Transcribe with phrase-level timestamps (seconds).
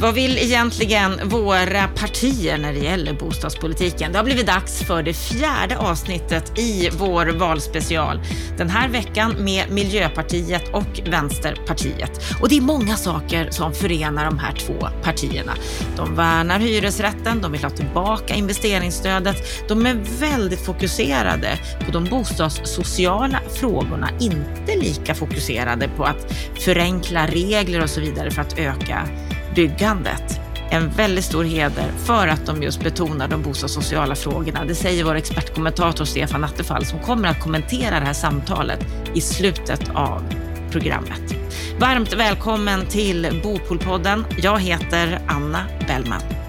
[0.00, 4.12] Vad vill egentligen våra partier när det gäller bostadspolitiken?
[4.12, 8.20] Det har blivit dags för det fjärde avsnittet i vår valspecial.
[8.58, 12.10] Den här veckan med Miljöpartiet och Vänsterpartiet.
[12.40, 15.52] Och det är många saker som förenar de här två partierna.
[15.96, 19.68] De värnar hyresrätten, de vill ha tillbaka investeringsstödet.
[19.68, 27.82] De är väldigt fokuserade på de bostadssociala frågorna, inte lika fokuserade på att förenkla regler
[27.82, 29.08] och så vidare för att öka
[29.54, 30.40] byggandet.
[30.70, 34.64] En väldigt stor heder för att de just betonar de bostadssociala frågorna.
[34.64, 39.90] Det säger vår expertkommentator Stefan Attefall som kommer att kommentera det här samtalet i slutet
[39.94, 40.22] av
[40.70, 41.34] programmet.
[41.78, 44.24] Varmt välkommen till Bopolpodden.
[44.38, 46.39] Jag heter Anna Bellman.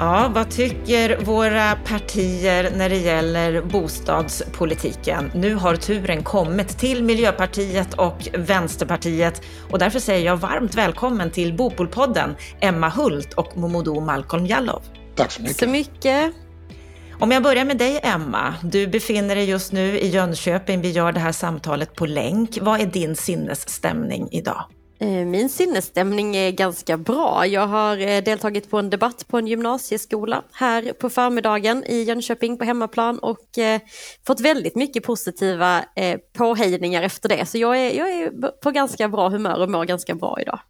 [0.00, 5.30] Ja, vad tycker våra partier när det gäller bostadspolitiken?
[5.34, 11.56] Nu har turen kommit till Miljöpartiet och Vänsterpartiet och därför säger jag varmt välkommen till
[11.56, 14.82] Bopolpodden, Emma Hult och Momodou Malcolm Jallow.
[15.14, 15.58] Tack så mycket.
[15.58, 16.32] Så mycket.
[17.18, 21.12] Om jag börjar med dig Emma, du befinner dig just nu i Jönköping, vi gör
[21.12, 22.58] det här samtalet på länk.
[22.60, 24.64] Vad är din sinnesstämning idag?
[25.02, 27.46] Eh, min sinnesstämning är ganska bra.
[27.46, 32.58] Jag har eh, deltagit på en debatt på en gymnasieskola här på förmiddagen i Jönköping
[32.58, 33.80] på hemmaplan och eh,
[34.26, 35.84] fått väldigt mycket positiva
[36.32, 37.46] påhejningar efter det.
[37.46, 38.30] Så jag är, jag är
[38.62, 40.60] på ganska bra humör och mår ganska bra idag.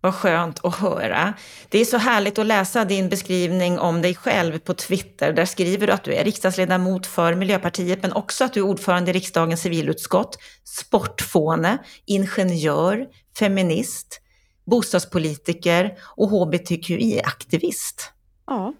[0.00, 1.34] Vad skönt att höra.
[1.68, 5.32] Det är så härligt att läsa din beskrivning om dig själv på Twitter.
[5.32, 9.10] Där skriver du att du är riksdagsledamot för Miljöpartiet, men också att du är ordförande
[9.10, 13.06] i riksdagens civilutskott, sportfåne, ingenjör,
[13.38, 14.20] feminist,
[14.64, 18.12] bostadspolitiker och hbtqi-aktivist.
[18.46, 18.74] Ja.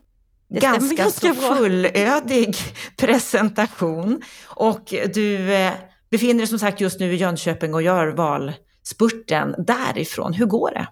[0.49, 2.57] ganska, ganska så fullödig
[2.97, 4.23] presentation.
[4.47, 5.73] Och du eh,
[6.11, 10.33] befinner dig som sagt just nu i Jönköping och gör valspurten därifrån.
[10.33, 10.89] Hur går det?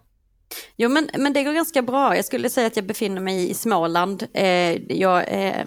[0.77, 2.16] Jo men, men det går ganska bra.
[2.16, 4.27] Jag skulle säga att jag befinner mig i Småland.
[4.34, 5.65] Eh, jag eh,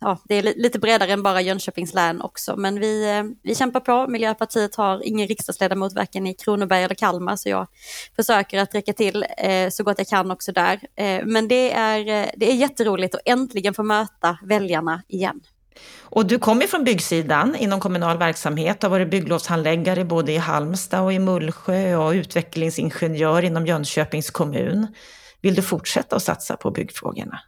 [0.00, 2.56] ja, det är lite bredare än bara Jönköpings län också.
[2.56, 4.06] Men vi, eh, vi kämpar på.
[4.08, 7.66] Miljöpartiet har ingen riksdagsledamot varken i Kronoberg eller Kalmar så jag
[8.16, 10.80] försöker att räcka till eh, så gott jag kan också där.
[10.96, 15.40] Eh, men det är, eh, det är jätteroligt att äntligen få möta väljarna igen.
[16.00, 21.12] Och du kommer från byggsidan inom kommunal verksamhet, har varit bygglovshandläggare både i Halmstad och
[21.12, 24.86] i Mullsjö och utvecklingsingenjör inom Jönköpings kommun.
[25.40, 27.40] Vill du fortsätta att satsa på byggfrågorna?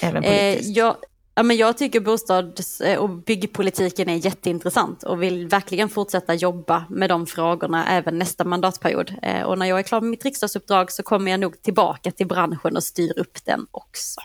[0.00, 0.68] Även eh, politiskt?
[0.68, 0.96] Eh, jag,
[1.36, 6.84] Ja, men jag tycker bostads eh, och byggpolitiken är jätteintressant och vill verkligen fortsätta jobba
[6.90, 9.14] med de frågorna även nästa mandatperiod.
[9.22, 12.26] Eh, och när jag är klar med mitt riksdagsuppdrag så kommer jag nog tillbaka till
[12.26, 14.20] branschen och styr upp den också.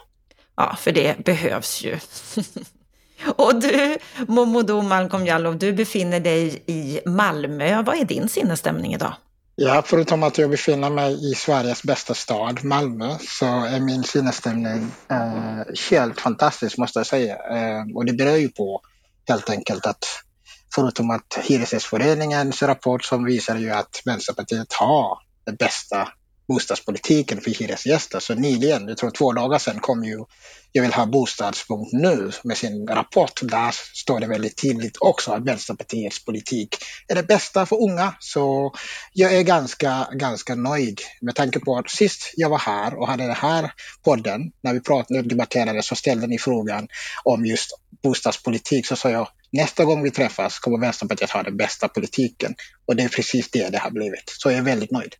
[0.56, 1.98] Ja, för det behövs ju.
[3.36, 3.98] och du,
[4.28, 7.82] Momodou Malcolm Jallow, du befinner dig i Malmö.
[7.82, 9.14] Vad är din sinnesstämning idag?
[9.62, 14.92] Ja, förutom att jag befinner mig i Sveriges bästa stad, Malmö, så är min sinnesstämning
[15.10, 17.36] eh, helt fantastisk måste jag säga.
[17.36, 18.82] Eh, och det beror ju på
[19.28, 20.06] helt enkelt att
[20.76, 26.10] förutom att Hyresgästföreningens rapport som visar ju att Vänsterpartiet har det bästa
[26.50, 28.20] bostadspolitiken för hyresgäster.
[28.20, 30.26] Så nyligen, jag tror två dagar sedan, kom ju
[30.72, 33.40] Jag vill ha bostads.nu med sin rapport.
[33.44, 36.76] Där står det väldigt tydligt också att Vänsterpartiets politik
[37.08, 38.14] är det bästa för unga.
[38.20, 38.74] Så
[39.14, 43.24] jag är ganska, ganska nöjd med tanke på att sist jag var här och hade
[43.24, 43.72] den här
[44.04, 46.88] podden, när vi pratade och debatterade så ställde ni frågan
[47.24, 47.72] om just
[48.04, 52.56] bostadspolitik så sa jag nästa gång vi träffas kommer Vänsterpartiet ha den bästa politiken.
[52.86, 54.24] Och det är precis det det har blivit.
[54.26, 55.16] Så jag är väldigt nöjd.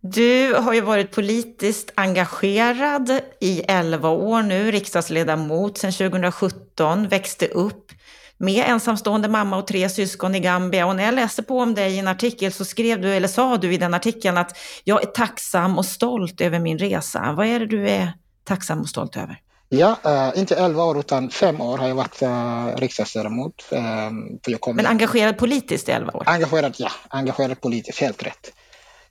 [0.00, 7.92] Du har ju varit politiskt engagerad i 11 år nu, riksdagsledamot sedan 2017, växte upp
[8.38, 10.86] med ensamstående mamma och tre syskon i Gambia.
[10.86, 13.56] Och när jag läste på om dig i en artikel så skrev du, eller sa
[13.56, 17.32] du i den artikeln att jag är tacksam och stolt över min resa.
[17.36, 18.12] Vad är det du är
[18.44, 19.40] tacksam och stolt över?
[19.68, 23.64] Ja, äh, inte 11 år utan 5 år har jag varit äh, riksdagsledamot.
[23.70, 26.22] Äh, Men engagerad politiskt i 11 år?
[26.26, 26.90] Engagerad, ja.
[27.08, 28.52] Engagerad politiskt, helt rätt.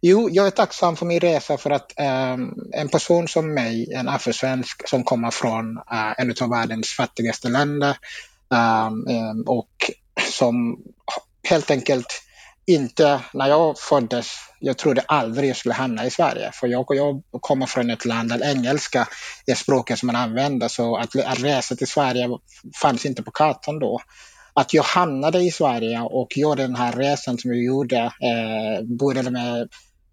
[0.05, 4.09] Jo, jag är tacksam för min resa för att um, en person som mig, en
[4.09, 7.97] afrosvensk som kommer från uh, en av världens fattigaste länder
[8.49, 9.69] um, um, och
[10.31, 10.79] som
[11.49, 12.23] helt enkelt
[12.65, 14.27] inte, när jag föddes,
[14.59, 16.51] jag trodde aldrig jag skulle hamna i Sverige.
[16.53, 19.07] För jag, jag kommer från ett land där engelska
[19.45, 22.29] är språket som man använder, så att, att resa till Sverige
[22.81, 23.99] fanns inte på kartan då
[24.53, 29.31] att jag hamnade i Sverige och gjorde den här resan som jag gjorde, eh, började
[29.31, 29.69] med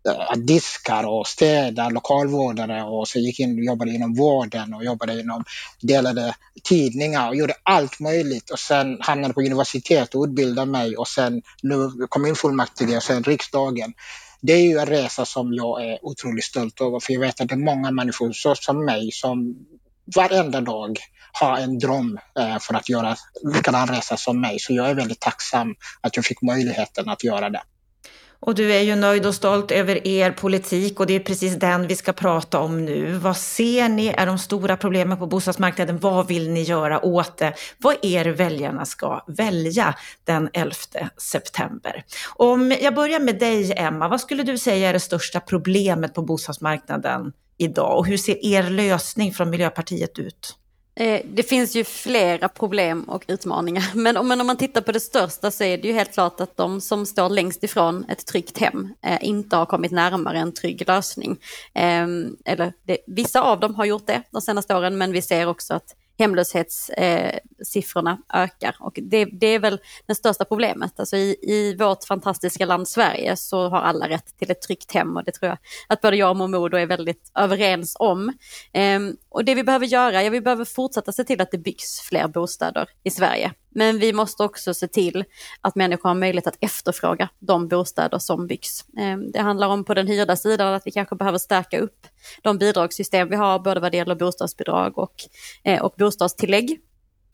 [0.08, 5.20] Eh, diskar och städa, lokalvårdare och så gick in och jobbade inom vården och jobbade
[5.20, 5.44] inom,
[5.80, 11.08] delade tidningar och gjorde allt möjligt och sen hamnade på universitet och utbildade mig och
[11.08, 13.92] sen nu kommunfullmäktige och sen riksdagen.
[14.40, 17.48] Det är ju en resa som jag är otroligt stolt över för jag vet att
[17.48, 19.56] det är många människor så som mig som
[20.16, 20.98] varenda dag
[21.32, 23.16] har en dröm eh, för att göra
[23.54, 24.58] likadan resa som mig.
[24.58, 27.62] Så jag är väldigt tacksam att jag fick möjligheten att göra det.
[28.42, 31.86] Och du är ju nöjd och stolt över er politik och det är precis den
[31.86, 33.12] vi ska prata om nu.
[33.12, 35.98] Vad ser ni är de stora problemen på bostadsmarknaden?
[35.98, 37.54] Vad vill ni göra åt det?
[37.78, 39.94] Vad är det väljarna ska välja
[40.24, 40.74] den 11
[41.16, 42.04] september?
[42.36, 46.22] Om jag börjar med dig, Emma, vad skulle du säga är det största problemet på
[46.22, 50.56] bostadsmarknaden idag och hur ser er lösning från Miljöpartiet ut?
[51.00, 55.50] Eh, det finns ju flera problem och utmaningar, men om, man tittar på det största
[55.50, 58.94] så är det ju helt klart att de som står längst ifrån ett tryggt hem
[59.06, 61.36] eh, inte har kommit närmare en trygg lösning.
[61.74, 65.46] Ehm, eller det, vissa av dem har gjort det de senaste åren, men vi ser
[65.46, 68.76] också att hemlöshetssiffrorna eh, ökar.
[68.80, 71.00] Och det, det, är väl det största problemet.
[71.00, 75.16] Alltså i, I vårt fantastiska land Sverige så har alla rätt till ett tryggt hem
[75.16, 75.58] och det tror jag
[75.88, 78.32] att både jag och Momodo är väldigt överens om.
[78.72, 82.00] Eh, och det vi behöver göra, ja vi behöver fortsätta se till att det byggs
[82.00, 83.52] fler bostäder i Sverige.
[83.70, 85.24] Men vi måste också se till
[85.60, 88.84] att människor har möjlighet att efterfråga de bostäder som byggs.
[88.98, 92.06] Eh, det handlar om på den hyrda sidan att vi kanske behöver stärka upp
[92.42, 95.14] de bidragssystem vi har, både vad det gäller bostadsbidrag och,
[95.64, 96.80] eh, och bostadstillägg.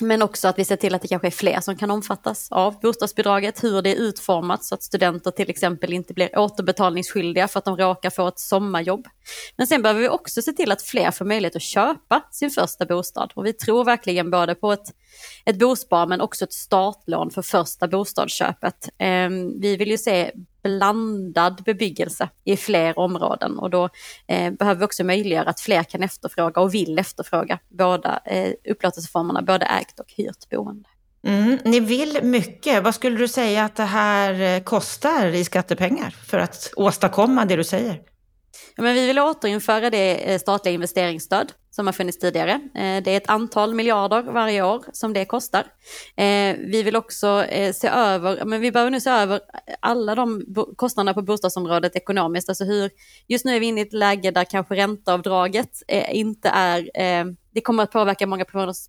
[0.00, 2.81] Men också att vi ser till att det kanske är fler som kan omfattas av
[2.81, 7.64] bostadsbidraget, hur det är utformat så att studenter till exempel inte blir återbetalningsskyldiga för att
[7.64, 9.06] de råkar få ett sommarjobb.
[9.56, 12.87] Men sen behöver vi också se till att fler får möjlighet att köpa sin första
[12.87, 14.94] bostad och vi tror verkligen både på ett,
[15.44, 18.88] ett bospar men också ett startlån för första bostadsköpet.
[18.98, 20.32] Ehm, vi vill ju se
[20.67, 23.89] blandad bebyggelse i fler områden och då
[24.27, 29.43] eh, behöver vi också möjliggöra att fler kan efterfråga och vill efterfråga båda eh, upplåtelseformerna,
[29.43, 30.89] både ägt och hyrt boende.
[31.27, 32.85] Mm, ni vill mycket.
[32.85, 37.57] Vad skulle du säga att det här eh, kostar i skattepengar för att åstadkomma det
[37.57, 38.01] du säger?
[38.77, 42.52] Ja, men vi vill återinföra det eh, statliga investeringsstöd som har funnits tidigare.
[42.52, 45.61] Eh, det är ett antal miljarder varje år som det kostar.
[46.17, 49.40] Eh, vi vill också eh, se över, men vi behöver nu se över
[49.81, 50.44] alla de
[50.76, 52.49] kostnaderna på bostadsområdet ekonomiskt.
[52.49, 52.90] Alltså hur,
[53.26, 55.82] just nu är vi inne i ett läge där kanske ränteavdraget
[56.12, 56.88] inte är
[57.56, 58.44] det kommer att påverka många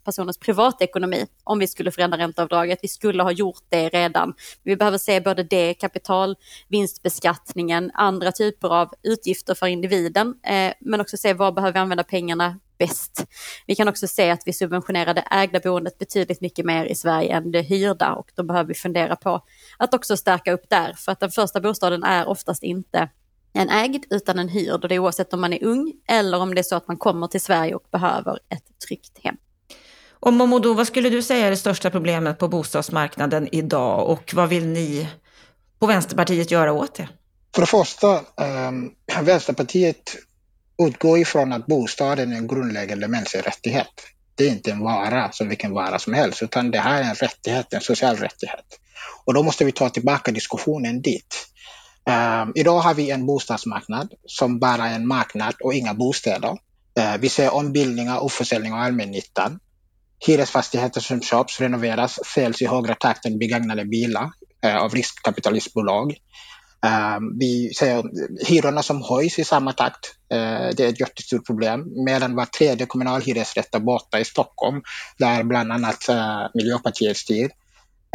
[0.05, 2.79] personers privatekonomi om vi skulle förändra ränteavdraget.
[2.81, 4.33] Vi skulle ha gjort det redan.
[4.63, 11.17] Vi behöver se både det, kapitalvinstbeskattningen, andra typer av utgifter för individen, eh, men också
[11.17, 13.25] se vad behöver vi använda pengarna bäst.
[13.65, 17.35] Vi kan också se att vi subventionerar det ägda boendet betydligt mycket mer i Sverige
[17.35, 19.41] än det hyrda och då behöver vi fundera på
[19.77, 23.09] att också stärka upp där, för att den första bostaden är oftast inte
[23.53, 26.55] en ägd utan en hyrd och det är oavsett om man är ung eller om
[26.55, 29.37] det är så att man kommer till Sverige och behöver ett tryggt hem.
[30.19, 34.49] Och Momodou, vad skulle du säga är det största problemet på bostadsmarknaden idag och vad
[34.49, 35.07] vill ni
[35.79, 37.09] på Vänsterpartiet göra åt det?
[37.55, 40.15] För det första, eh, Vänsterpartiet
[40.77, 43.87] utgå ifrån att bostaden är en grundläggande mänsklig rättighet.
[44.35, 47.15] Det är inte en vara som vilken vara som helst, utan det här är en
[47.15, 48.65] rättighet, en social rättighet.
[49.25, 51.47] Och då måste vi ta tillbaka diskussionen dit.
[52.07, 56.51] Um, idag har vi en bostadsmarknad som bara är en marknad och inga bostäder.
[56.99, 59.59] Uh, vi ser ombildningar och försäljning av allmännyttan.
[60.27, 64.29] Hyresfastigheter som köps, renoveras, säljs i högre takt än begagnade bilar
[64.65, 66.15] uh, av riskkapitalistbolag.
[66.85, 68.03] Um, vi ser
[68.47, 70.15] hyrorna som höjs i samma takt.
[70.33, 72.03] Uh, det är ett jättestort problem.
[72.05, 74.81] Medan var tredje kommunal hyresrätt är borta i Stockholm,
[75.17, 77.49] där bland annat eh, Miljöpartiet styr.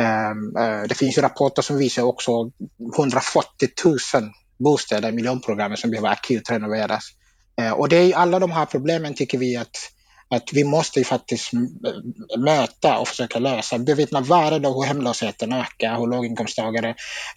[0.00, 2.50] Ehm, eh, det finns rapporter som visar också
[2.96, 3.98] 140 000
[4.58, 7.04] bostäder i miljonprogrammet som behöver akut renoveras.
[7.76, 9.76] Och det är alla de här problemen tycker vi att,
[10.32, 11.50] att vi måste faktiskt
[12.38, 13.78] möta och försöka lösa.
[13.78, 16.88] Bevittna varje dag hur hemlösheten ökar, hur låginkomsttagare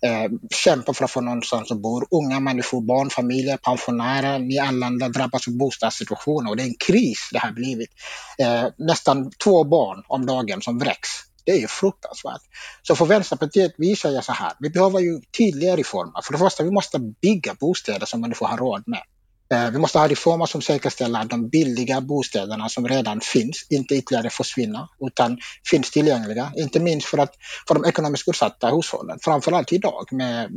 [0.01, 0.31] eh,
[0.63, 2.01] kämpar för att få någonstans att bo.
[2.11, 7.51] Unga människor, barnfamiljer, pensionärer, nyanlända drabbas av bostadssituationer och det är en kris det har
[7.51, 7.89] blivit.
[8.39, 11.09] Eh, nästan två barn om dagen som vräks
[11.45, 12.41] det är ju fruktansvärt.
[12.83, 16.21] Så för Vänsterpartiet, vi säger så här, vi behöver ju tydliga reformer.
[16.23, 19.01] För det första, vi måste bygga bostäder som människor har råd med.
[19.55, 23.95] Eh, vi måste ha reformer som säkerställer att de billiga bostäderna som redan finns inte
[23.95, 25.38] ytterligare försvinner utan
[25.69, 26.51] finns tillgängliga.
[26.55, 27.33] Inte minst för, att,
[27.67, 29.19] för de ekonomiskt utsatta hushållen.
[29.21, 30.50] Framförallt idag med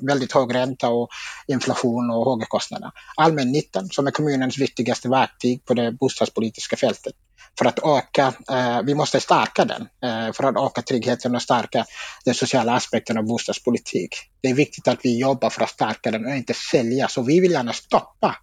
[0.00, 1.08] väldigt hög ränta och
[1.46, 2.90] inflation och höga kostnader.
[3.16, 7.14] Allmännyttan som är kommunens viktigaste verktyg på det bostadspolitiska fältet
[7.58, 11.84] för att öka, eh, vi måste stärka den, eh, för att öka tryggheten och stärka
[12.24, 14.10] den sociala aspekten av bostadspolitik.
[14.42, 17.40] Det är viktigt att vi jobbar för att stärka den och inte sälja, så vi
[17.40, 18.36] vill gärna stoppa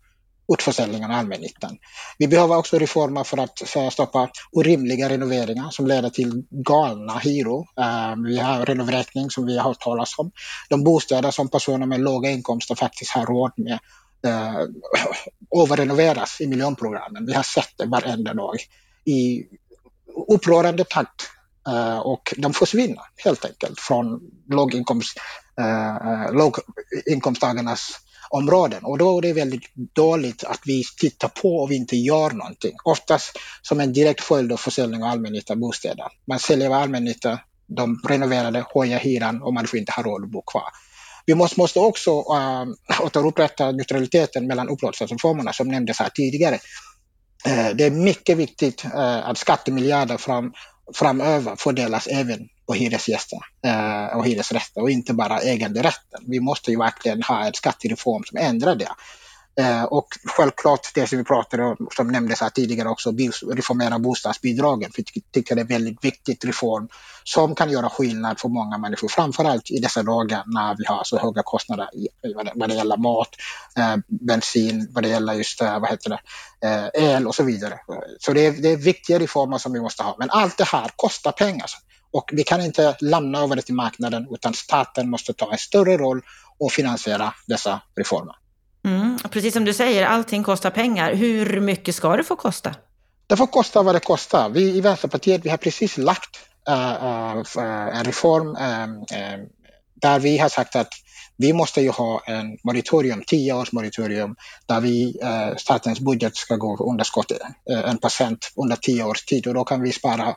[0.53, 1.77] utförsäljningen av allmännyttan.
[2.17, 7.67] Vi behöver också reformer för att stoppa orimliga renoveringar som leder till galna hyror.
[7.79, 10.31] Eh, vi har renovräkning som vi har hört talas om.
[10.69, 13.79] De bostäder som personer med låga inkomster faktiskt har råd med
[14.25, 14.61] eh,
[15.63, 17.25] överrenoveras i miljonprogrammen.
[17.25, 18.55] Vi har sett det varenda dag
[19.05, 19.43] i
[20.27, 21.29] upprörande takt
[21.67, 25.17] eh, och de försvinner helt enkelt från låginkomst,
[25.59, 28.83] eh, eh, låginkomsttagarnas områden.
[28.83, 32.73] Och då är det väldigt dåligt att vi tittar på och vi inte gör någonting.
[32.83, 36.05] Oftast som en direkt följd av försäljning av allmännyttiga bostäder.
[36.27, 40.41] Man säljer allmännytta, de renoverade, höjer hyran och man får inte ha råd att bo
[40.41, 40.69] kvar.
[41.25, 42.65] Vi måste, måste också äh,
[43.05, 46.59] återupprätta neutraliteten mellan upplåtelseformerna som nämndes här tidigare.
[47.45, 50.53] Eh, det är mycket viktigt eh, att skattemiljarder fram,
[50.93, 56.23] framöver fördelas även på hyresgäster eh, och hyresrätter och inte bara äganderätten.
[56.27, 58.89] Vi måste ju verkligen ha en skattereform som ändrar det.
[59.59, 63.11] Eh, och självklart det som vi pratade om, som nämndes här tidigare också,
[63.51, 64.91] reformera bostadsbidragen.
[64.91, 66.87] För vi tycker det är en väldigt viktig reform
[67.23, 71.17] som kan göra skillnad för många människor, framförallt i dessa dagar när vi har så
[71.17, 71.89] höga kostnader
[72.55, 73.29] vad det gäller mat,
[73.77, 76.19] eh, bensin, vad det gäller just eh, vad heter det,
[76.67, 77.79] eh, el och så vidare.
[78.19, 80.15] Så det är, det är viktiga reformer som vi måste ha.
[80.19, 81.65] Men allt det här kostar pengar.
[82.13, 85.97] Och vi kan inte lämna över det till marknaden utan staten måste ta en större
[85.97, 86.21] roll
[86.59, 88.35] och finansiera dessa reformer.
[88.85, 91.13] Mm, precis som du säger, allting kostar pengar.
[91.13, 92.75] Hur mycket ska det få kosta?
[93.27, 94.49] Det får kosta vad det kostar.
[94.49, 99.45] Vi i Vänsterpartiet vi har precis lagt uh, uh, en reform uh,
[99.93, 100.93] där vi har sagt att
[101.37, 104.35] vi måste ju ha en moratorium, tio års moratorium,
[104.65, 105.19] där vi,
[105.57, 107.31] statens budget ska gå underskott
[107.85, 110.35] en procent under tio års tid och då kan vi spara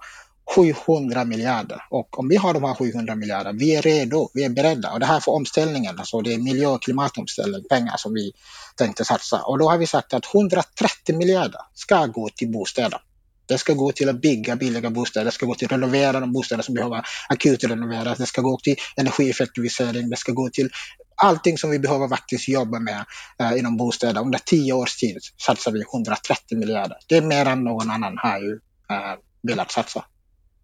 [0.57, 1.83] 700 miljarder.
[1.91, 4.93] Och om vi har de här 700 miljarder, vi är redo, vi är beredda.
[4.93, 8.33] Och det här för omställningen, alltså det är miljö och klimatomställning, pengar som vi
[8.77, 9.43] tänkte satsa.
[9.43, 13.01] Och då har vi sagt att 130 miljarder ska gå till bostäder.
[13.47, 16.33] Det ska gå till att bygga billiga bostäder, det ska gå till att renovera de
[16.33, 20.71] bostäder som behöver akut renoveras, det ska gå till energieffektivisering, det ska gå till
[21.17, 23.05] allting som vi behöver faktiskt jobba med
[23.39, 24.21] eh, inom bostäder.
[24.21, 26.97] Under tio års tid satsar vi 130 miljarder.
[27.09, 28.61] Det är mer än någon annan har ju
[28.91, 30.05] eh, velat satsa.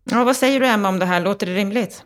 [0.04, 1.21] Ja, vad säger du Emma om det här?
[1.21, 2.04] Låter det rimligt?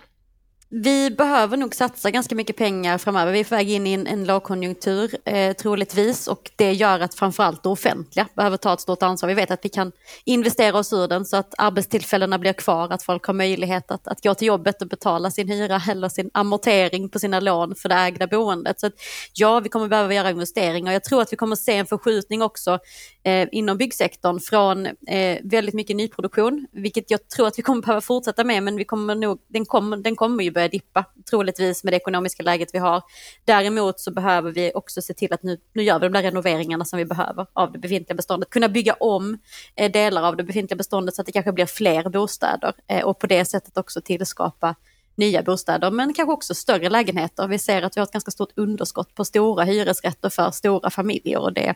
[0.77, 3.33] Vi behöver nog satsa ganska mycket pengar framöver.
[3.33, 7.15] Vi är på väg in i en, en lågkonjunktur eh, troligtvis och det gör att
[7.15, 9.29] framförallt det offentliga behöver ta ett stort ansvar.
[9.29, 9.93] Vi vet att vi kan
[10.25, 14.23] investera oss ur den så att arbetstillfällena blir kvar, att folk har möjlighet att, att
[14.23, 17.95] gå till jobbet och betala sin hyra eller sin amortering på sina lån för det
[17.95, 18.81] ägda boendet.
[18.81, 18.95] Så att,
[19.35, 20.93] ja, vi kommer behöva göra investeringar.
[20.93, 22.79] Jag tror att vi kommer se en förskjutning också
[23.25, 28.01] eh, inom byggsektorn från eh, väldigt mycket nyproduktion, vilket jag tror att vi kommer behöva
[28.01, 31.93] fortsätta med, men vi kommer nog, den, kom, den kommer ju börja dippa, troligtvis med
[31.93, 33.03] det ekonomiska läget vi har.
[33.45, 36.85] Däremot så behöver vi också se till att nu, nu gör vi de där renoveringarna
[36.85, 39.39] som vi behöver av det befintliga beståndet, kunna bygga om
[39.77, 43.19] eh, delar av det befintliga beståndet så att det kanske blir fler bostäder eh, och
[43.19, 44.75] på det sättet också tillskapa
[45.15, 47.49] nya bostäder, men kanske också större lägenheter.
[47.49, 51.39] Vi ser att vi har ett ganska stort underskott på stora hyresrätter för stora familjer
[51.39, 51.75] och det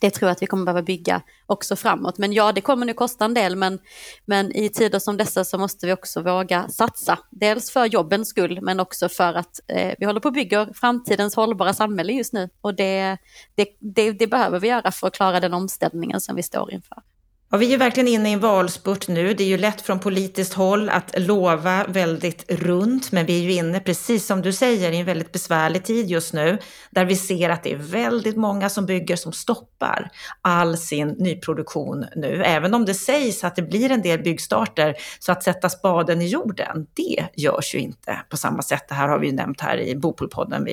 [0.00, 2.18] det tror jag att vi kommer behöva bygga också framåt.
[2.18, 3.78] Men ja, det kommer nu kosta en del, men,
[4.24, 7.18] men i tider som dessa så måste vi också våga satsa.
[7.30, 11.36] Dels för jobbens skull, men också för att eh, vi håller på att bygga framtidens
[11.36, 12.48] hållbara samhälle just nu.
[12.60, 13.18] Och det,
[13.54, 17.02] det, det, det behöver vi göra för att klara den omställningen som vi står inför.
[17.50, 19.34] Ja, vi är verkligen inne i en valspurt nu.
[19.34, 23.52] Det är ju lätt från politiskt håll att lova väldigt runt, men vi är ju
[23.52, 26.58] inne, precis som du säger, i en väldigt besvärlig tid just nu,
[26.90, 30.10] där vi ser att det är väldigt många som bygger som stoppar
[30.42, 32.42] all sin nyproduktion nu.
[32.44, 36.26] Även om det sägs att det blir en del byggstarter, så att sätta spaden i
[36.26, 38.88] jorden, det görs ju inte på samma sätt.
[38.88, 40.68] Det här har vi ju nämnt här i Bopolpodden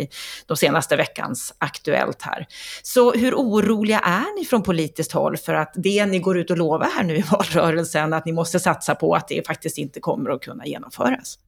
[0.46, 2.48] de senaste veckans Aktuellt här.
[2.84, 6.58] Så hur oroliga är ni från politiskt håll för att det ni går ut och
[6.58, 10.00] lovar lova här nu i valrörelsen att ni måste satsa på att det faktiskt inte
[10.00, 11.39] kommer att kunna genomföras?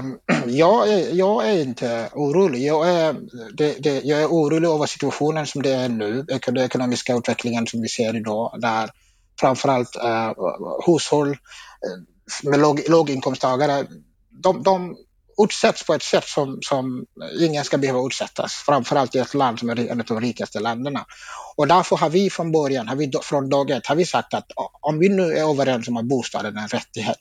[0.00, 2.66] Um, jag, är, jag är inte orolig.
[2.66, 3.16] Jag är,
[3.56, 7.80] det, det, jag är orolig över situationen som det är nu, den ekonomiska utvecklingen som
[7.80, 8.90] vi ser idag, där
[9.40, 10.32] framförallt uh,
[10.86, 13.86] hushåll eh, med låg, låginkomsttagare,
[14.30, 14.96] de, de
[15.38, 17.06] utsätts på ett sätt som, som
[17.40, 21.06] ingen ska behöva utsättas, framförallt i ett land som är ett av de rikaste länderna.
[21.56, 24.46] Och därför har vi från början, har vi från dag ett, har vi sagt att
[24.80, 27.20] om vi nu är överens om att bostaden är en rättighet,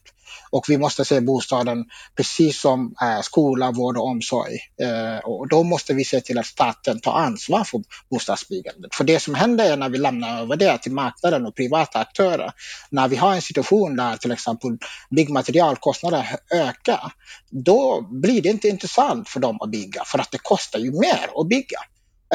[0.49, 1.85] och vi måste se bostaden
[2.15, 4.53] precis som eh, skola, vård och omsorg.
[4.81, 8.95] Eh, och då måste vi se till att staten tar ansvar för bostadsbyggandet.
[8.95, 12.51] För det som händer är när vi lämnar över det till marknaden och privata aktörer,
[12.89, 14.77] när vi har en situation där till exempel
[15.09, 17.11] byggmaterialkostnader ökar,
[17.49, 21.29] då blir det inte intressant för dem att bygga för att det kostar ju mer
[21.35, 21.79] att bygga.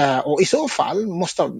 [0.00, 1.50] Uh, och i så fall måste,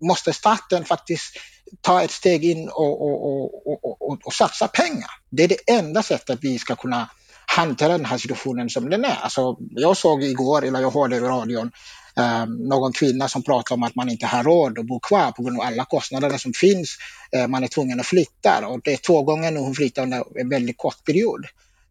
[0.00, 1.36] måste staten faktiskt
[1.80, 5.10] ta ett steg in och, och, och, och, satsa pengar.
[5.30, 7.10] Det är det enda sättet vi ska kunna
[7.46, 9.18] hantera den här situationen som den är.
[9.20, 11.70] Alltså, jag såg igår, eller jag hörde i radion,
[12.16, 15.42] eh, någon kvinna som pratade om att man inte har råd att bo kvar på
[15.42, 16.96] grund av alla kostnader som finns.
[17.32, 20.40] Eh, man är tvungen att flytta och det är två gånger nu hon flyttar under
[20.40, 21.46] en väldigt kort period.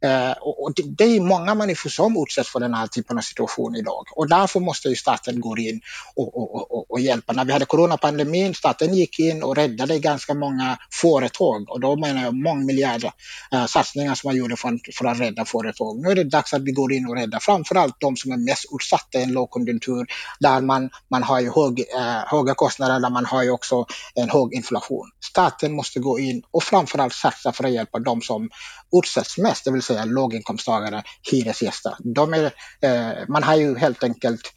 [0.05, 3.75] Eh, och det, det, är många människor som utsätts för den här typen av situation
[3.75, 5.81] idag och därför måste ju staten gå in
[6.15, 7.33] och, och, och, och, hjälpa.
[7.33, 12.23] När vi hade coronapandemin, staten gick in och räddade ganska många företag och då menar
[12.23, 13.11] jag mångmiljarder
[13.51, 16.01] eh, satsningar som man gjorde för, för att rädda företag.
[16.01, 18.65] Nu är det dags att vi går in och räddar framförallt de som är mest
[18.75, 20.05] utsatta i en lågkonjunktur
[20.39, 23.85] där man, man har ju hög, eh, höga kostnader, där man har ju också
[24.15, 25.11] en hög inflation.
[25.19, 28.49] Staten måste gå in och framförallt satsa för att hjälpa de som
[28.95, 31.95] utsätts mest, det vill säga låginkomsttagare, hyresgäster.
[32.15, 32.45] De är,
[32.81, 34.53] eh, man har ju helt enkelt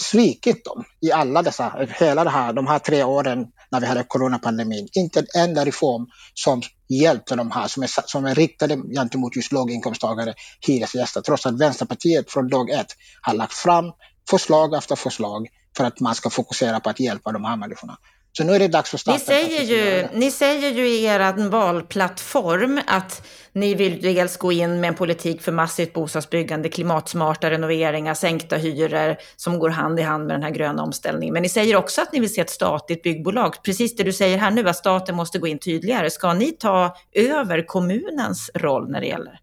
[0.00, 4.04] svikit dem i alla dessa, hela det här, de här tre åren när vi hade
[4.04, 4.88] coronapandemin.
[4.92, 9.52] Inte en enda reform som hjälpte de här, som är, som är riktade gentemot just
[9.52, 10.34] låginkomsttagare,
[10.66, 13.92] hyresgäster, trots att Vänsterpartiet från dag ett har lagt fram
[14.30, 17.96] förslag efter förslag för att man ska fokusera på att hjälpa de här människorna.
[18.32, 19.20] Så nu är det dags för staten.
[19.20, 24.80] Ni säger, ju, ni säger ju i er valplattform att ni vill dels gå in
[24.80, 30.26] med en politik för massivt bostadsbyggande, klimatsmarta renoveringar, sänkta hyror som går hand i hand
[30.26, 31.32] med den här gröna omställningen.
[31.32, 33.62] Men ni säger också att ni vill se ett statligt byggbolag.
[33.62, 36.10] Precis det du säger här nu, att staten måste gå in tydligare.
[36.10, 39.40] Ska ni ta över kommunens roll när det gäller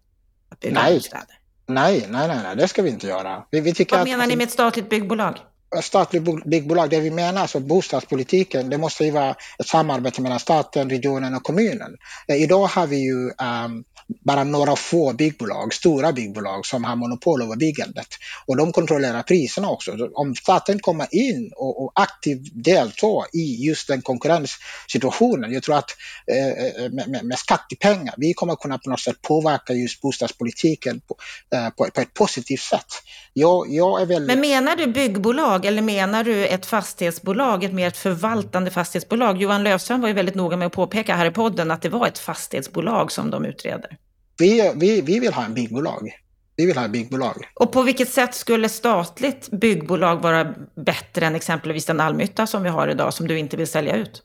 [0.52, 0.94] att bygga nej.
[0.94, 1.40] bostäder?
[1.66, 3.42] Nej, nej, nej, nej, det ska vi inte göra.
[3.50, 5.38] Vi, vi Vad menar ni med ett statligt byggbolag?
[5.82, 10.90] Statligt byggbolag, det vi menar, alltså bostadspolitiken, det måste ju vara ett samarbete mellan staten,
[10.90, 11.96] regionen och kommunen.
[12.28, 13.30] Eh, idag har vi ju
[13.64, 13.84] um,
[14.24, 18.06] bara några få byggbolag, stora byggbolag som har monopol över byggandet.
[18.46, 20.08] Och de kontrollerar priserna också.
[20.14, 25.90] Om staten kommer in och, och aktivt deltar i just den konkurrenssituationen, jag tror att
[26.26, 31.16] eh, eh med, med skattepengar, vi kommer kunna på något sätt påverka just bostadspolitiken på,
[31.56, 32.86] eh, på, på ett positivt sätt.
[33.32, 34.26] Jag, jag är väldigt...
[34.26, 39.42] Men menar du byggbolag eller menar du ett fastighetsbolag, ett mer ett förvaltande fastighetsbolag?
[39.42, 42.06] Johan Löfström var ju väldigt noga med att påpeka här i podden att det var
[42.06, 43.96] ett fastighetsbolag som de utreder.
[44.38, 46.10] Vi, vi, vi vill ha en byggbolag.
[46.56, 47.50] Vi vill ha ett byggbolag.
[47.54, 52.68] Och på vilket sätt skulle statligt byggbolag vara bättre än exempelvis den allmännytta som vi
[52.68, 54.22] har idag, som du inte vill sälja ut?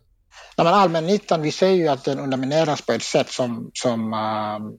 [0.55, 4.75] Ja, men allmännyttan, vi ser ju att den undermineras på ett sätt som, som uh,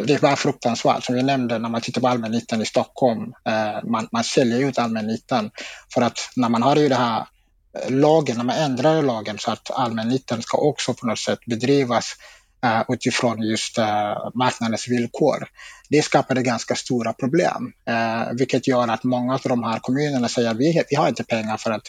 [0.00, 1.04] det är bara fruktansvärt.
[1.04, 4.78] Som jag nämnde, när man tittar på allmännyttan i Stockholm, eh, man, man säljer ut
[4.78, 5.50] allmännyttan
[5.94, 7.26] för att när man har ju det här
[7.78, 12.14] eh, lagen, när man ändrar lagen så att allmännyttan ska också på något sätt bedrivas
[12.66, 13.84] uh, utifrån just uh,
[14.34, 15.48] marknadens villkor.
[15.88, 20.54] Det skapade ganska stora problem, uh, vilket gör att många av de här kommunerna säger
[20.54, 21.88] vi, vi har inte pengar för att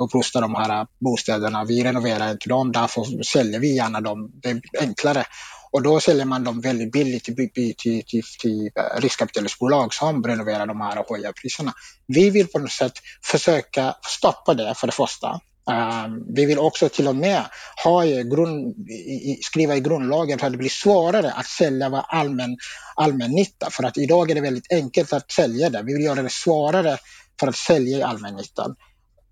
[0.00, 4.60] upprusta de här bostäderna, vi renoverar inte dem, därför säljer vi gärna dem, det är
[4.80, 5.24] enklare.
[5.72, 10.24] Och då säljer man dem väldigt billigt till, till, till, till, eh, till riskkapitalistbolag som
[10.24, 11.72] renoverar de här och höjer priserna.
[12.06, 12.92] Vi vill på något sätt
[13.24, 15.40] försöka stoppa det för det första.
[15.70, 17.44] Um, vi vill också till och med
[17.84, 22.04] ha i grund, i, skriva i grundlagen så att det blir svårare att sälja vad
[22.08, 22.56] allmän,
[22.96, 23.70] allmännytta.
[23.70, 25.82] För att idag är det väldigt enkelt att sälja det.
[25.82, 26.98] Vi vill göra det svårare
[27.40, 28.76] för att sälja i allmännyttan.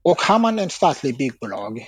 [0.03, 1.87] Och har man en statlig byggbolag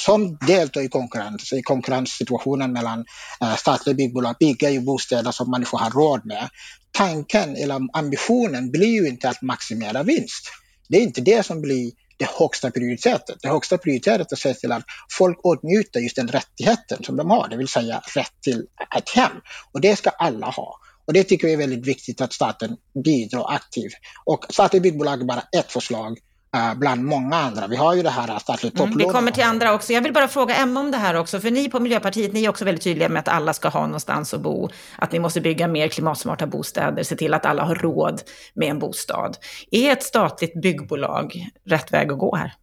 [0.00, 3.04] som deltar i konkurrens, i konkurrenssituationen mellan
[3.40, 6.48] eh, statliga byggbolag, bygga ju bostäder som människor har råd med.
[6.92, 10.50] Tanken eller ambitionen blir ju inte att maximera vinst.
[10.88, 13.36] Det är inte det som blir det högsta prioritetet.
[13.42, 14.84] Det högsta prioritetet är att se till att
[15.18, 18.66] folk åtnjuter just den rättigheten som de har, det vill säga rätt till
[18.98, 19.32] ett hem.
[19.72, 20.78] Och det ska alla ha.
[21.06, 23.92] Och det tycker vi är väldigt viktigt att staten bidrar aktivt.
[24.24, 26.18] Och statliga byggbolag är bara ett förslag
[26.76, 27.66] bland många andra.
[27.66, 28.92] Vi har ju det här statligt topplån.
[28.92, 29.92] Mm, vi kommer till andra också.
[29.92, 32.48] Jag vill bara fråga Emma om det här också, för ni på Miljöpartiet, ni är
[32.48, 35.68] också väldigt tydliga med att alla ska ha någonstans att bo, att ni måste bygga
[35.68, 38.22] mer klimatsmarta bostäder, se till att alla har råd
[38.54, 39.36] med en bostad.
[39.70, 42.54] Är ett statligt byggbolag rätt väg att gå här?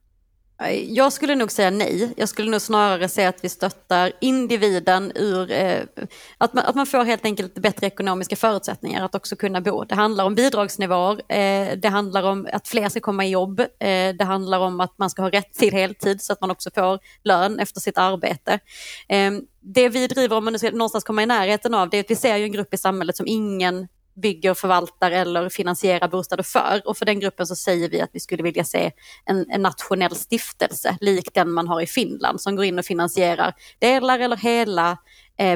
[0.62, 2.13] Eh, jag skulle nog säga nej.
[2.17, 5.82] Jag skulle nog snarare säga att vi stöttar individen ur eh,
[6.38, 9.84] att, man, att man får helt enkelt bättre ekonomiska förutsättningar att också kunna bo.
[9.84, 14.15] Det handlar om bidragsnivåer, eh, det handlar om att fler ska komma i jobb, eh,
[14.19, 17.00] det handlar om att man ska ha rätt till heltid så att man också får
[17.24, 18.60] lön efter sitt arbete.
[19.10, 22.02] Eh, det vi driver, om man nu ska någonstans komma i närheten av, det är
[22.02, 26.43] att vi ser ju en grupp i samhället som ingen bygger, förvaltar eller finansierar bostäder
[26.43, 26.82] för.
[26.86, 28.91] Och för den gruppen så säger vi att vi skulle vilja se
[29.26, 33.54] en, en nationell stiftelse, lik den man har i Finland, som går in och finansierar
[33.80, 34.98] delar eller hela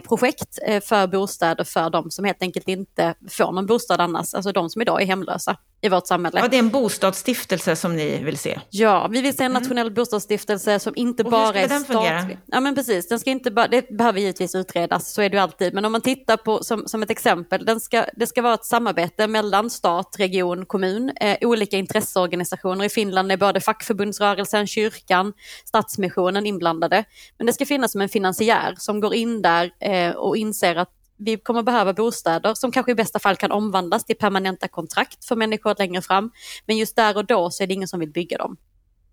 [0.01, 4.51] projekt eh, för bostäder för de som helt enkelt inte får någon bostad annars, alltså
[4.51, 6.39] de som idag är hemlösa i vårt samhälle.
[6.39, 8.59] Ja, det är en bostadsstiftelse som ni vill se?
[8.69, 9.61] Ja, vi vill se en mm.
[9.61, 9.93] nationell mm.
[9.93, 11.87] bostadsstiftelse som inte och bara är statlig.
[11.87, 12.27] Fungera?
[12.45, 13.07] Ja, men precis.
[13.07, 15.73] Den ska inte bara, det behöver givetvis utredas, så är det ju alltid.
[15.73, 18.65] Men om man tittar på, som, som ett exempel, den ska, det ska vara ett
[18.65, 22.85] samarbete mellan stat, region, kommun, eh, olika intresseorganisationer.
[22.85, 25.33] I Finland är både fackförbundsrörelsen, kyrkan,
[25.65, 27.03] Stadsmissionen inblandade.
[27.37, 30.89] Men det ska finnas som en finansiär som går in där eh, och inser att
[31.17, 35.35] vi kommer behöva bostäder som kanske i bästa fall kan omvandlas till permanenta kontrakt för
[35.35, 36.31] människor längre fram.
[36.65, 38.57] Men just där och då så är det ingen som vill bygga dem.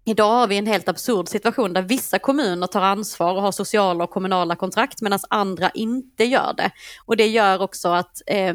[0.05, 4.05] Idag har vi en helt absurd situation där vissa kommuner tar ansvar och har sociala
[4.05, 6.71] och kommunala kontrakt medan andra inte gör det.
[7.07, 8.55] Och det gör också att eh,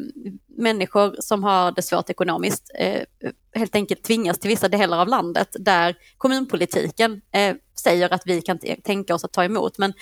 [0.58, 3.02] människor som har det svårt ekonomiskt eh,
[3.54, 8.60] helt enkelt tvingas till vissa delar av landet där kommunpolitiken eh, säger att vi kan
[8.84, 9.78] tänka oss att ta emot.
[9.78, 9.94] Men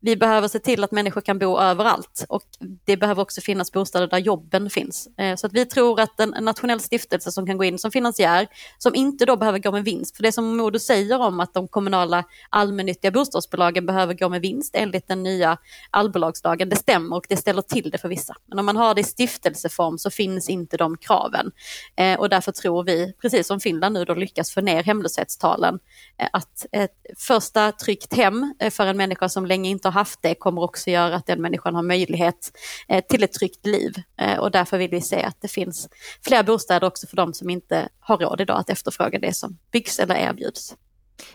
[0.00, 2.42] vi behöver se till att människor kan bo överallt och
[2.84, 5.08] det behöver också finnas bostäder där jobben finns.
[5.18, 8.46] Eh, så att vi tror att en nationell stiftelse som kan gå in som finansiär,
[8.78, 11.68] som inte då behöver gå med vinst, för det som Modo säger om att de
[11.68, 15.56] kommunala allmännyttiga bostadsbolagen behöver gå med vinst enligt den nya
[15.90, 18.36] allbolagslagen, det stämmer och det ställer till det för vissa.
[18.46, 21.52] Men om man har det i stiftelseform så finns inte de kraven.
[21.96, 25.78] Eh, och därför tror vi, precis som Finland nu då lyckas få ner hemlöshetstalen,
[26.18, 30.34] eh, att ett första tryggt hem för en människa som länge inte har haft det
[30.34, 32.52] kommer också göra att den människan har möjlighet
[32.88, 33.92] eh, till ett tryggt liv.
[34.20, 35.88] Eh, och därför vill vi se att det finns
[36.24, 39.98] fler bostäder också för de som inte har råd idag att efterfråga det som byggs
[39.98, 40.74] eller erbjuds.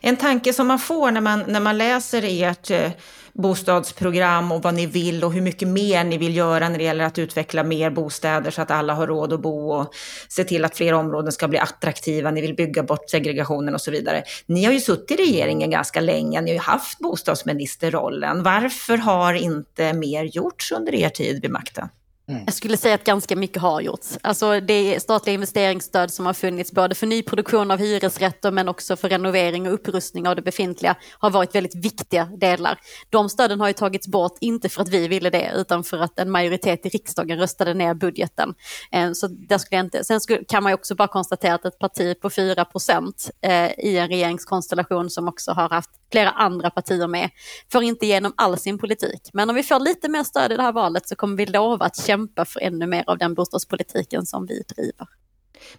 [0.02, 2.92] En tanke som man får när man, när man läser ert eh,
[3.34, 7.06] bostadsprogram och vad ni vill och hur mycket mer ni vill göra när det gäller
[7.06, 9.94] att utveckla mer bostäder så att alla har råd att bo och
[10.30, 12.32] se till att fler områden ska bli attraktiva.
[12.32, 14.24] Ni vill bygga bort segregationen och så vidare.
[14.46, 18.44] Ni har ju suttit i regeringen ganska länge, ni har ju haft bostadsministerrollen.
[18.44, 21.90] Varför har inte mer gjorts under er tid vid makten?
[22.28, 22.44] Mm.
[22.46, 24.18] Jag skulle säga att ganska mycket har gjorts.
[24.22, 28.96] Alltså det är statliga investeringsstöd som har funnits både för nyproduktion av hyresrätter men också
[28.96, 32.80] för renovering och upprustning av det befintliga har varit väldigt viktiga delar.
[33.10, 36.20] De stöden har ju tagits bort, inte för att vi ville det utan för att
[36.20, 38.54] en majoritet i riksdagen röstade ner budgeten.
[38.92, 40.04] Eh, så där skulle jag inte.
[40.04, 43.98] Sen kan man ju också bara konstatera att ett parti på 4 procent eh, i
[43.98, 47.30] en regeringskonstellation som också har haft flera andra partier med
[47.72, 49.30] får inte igenom all sin politik.
[49.34, 51.86] Men om vi får lite mer stöd i det här valet så kommer vi lova
[51.86, 55.08] att kämpa för ännu mer av den bostadspolitiken som vi driver.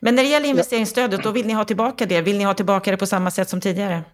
[0.01, 2.20] Men när det gäller investeringsstödet, då vill ni ha tillbaka det?
[2.20, 4.05] Vill ni ha tillbaka det på samma sätt som tidigare?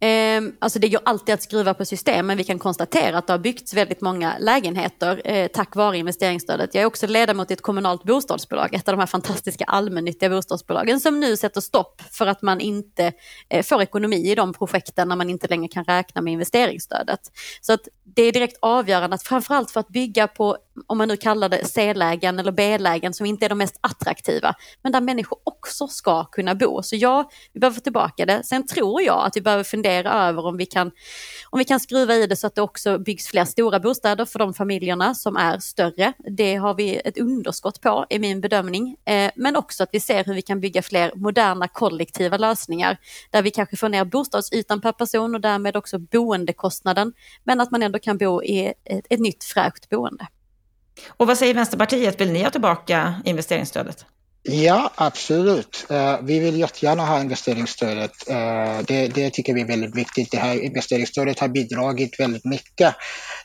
[0.00, 3.32] Eh, alltså det går alltid att skruva på system, men vi kan konstatera att det
[3.32, 6.74] har byggts väldigt många lägenheter eh, tack vare investeringsstödet.
[6.74, 11.00] Jag är också ledamot i ett kommunalt bostadsbolag, ett av de här fantastiska allmännyttiga bostadsbolagen
[11.00, 13.12] som nu sätter stopp för att man inte
[13.48, 17.20] eh, får ekonomi i de projekten när man inte längre kan räkna med investeringsstödet.
[17.60, 21.16] Så att det är direkt avgörande att framförallt för att bygga på, om man nu
[21.16, 25.86] kallar det C-lägen eller B-lägen som inte är de mest attraktiva, men där människor också
[25.86, 26.82] ska kunna bo.
[26.82, 28.44] Så ja, vi behöver få tillbaka det.
[28.44, 30.90] Sen tror jag att vi behöver fundera över om vi kan,
[31.50, 34.38] om vi kan skruva i det så att det också byggs fler stora bostäder för
[34.38, 36.12] de familjerna som är större.
[36.18, 38.96] Det har vi ett underskott på i min bedömning.
[39.04, 42.98] Eh, men också att vi ser hur vi kan bygga fler moderna kollektiva lösningar
[43.30, 47.12] där vi kanske får ner bostadsytan per person och därmed också boendekostnaden.
[47.44, 50.26] Men att man ändå kan bo i ett, ett nytt fräscht boende.
[51.08, 54.04] Och vad säger Vänsterpartiet, vill ni ha tillbaka investeringsstödet?
[54.44, 55.86] Ja, absolut.
[55.90, 58.12] Uh, vi vill jättegärna ha investeringsstödet.
[58.30, 60.30] Uh, det, det, tycker vi är väldigt viktigt.
[60.30, 62.94] Det här investeringsstödet har bidragit väldigt mycket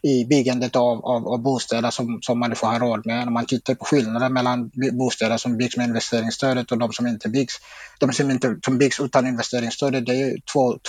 [0.04, 3.28] i byggandet av, av, av bostäder som, som människor har råd med.
[3.28, 7.30] Om man tittar på skillnaden mellan bostäder som byggs med investeringsstödet och de som inte
[7.30, 7.54] byggs.
[8.00, 10.38] De som, inte, som byggs utan investeringsstödet, det är ju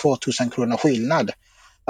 [0.02, 1.30] 2000 kronor skillnad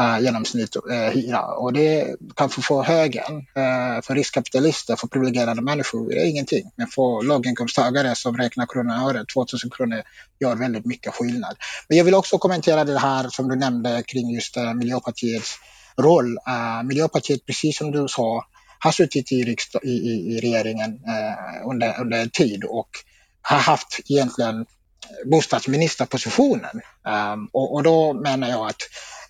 [0.00, 1.38] eh, genomsnittshyra.
[1.38, 1.44] Eh.
[1.44, 6.70] Och det kanske för högen, eh, för riskkapitalister, för privilegierade människor, det är ingenting.
[6.76, 10.02] Men för låginkomsttagare som räknar kronor och öre, 2000 kronor
[10.40, 11.56] gör väldigt mycket skillnad.
[11.88, 15.58] Men jag vill också kommentera det här som du nämnde kring just eh, Miljöpartiets
[15.98, 16.36] roll.
[16.48, 18.44] Eh, Miljöpartiet, precis som du sa,
[18.78, 22.88] har suttit i, riksdag, i, i, i regeringen eh, under, under en tid och
[23.42, 24.66] har haft egentligen
[25.24, 26.80] bostadsministerpositionen.
[27.34, 28.82] Um, och, och, då menar jag att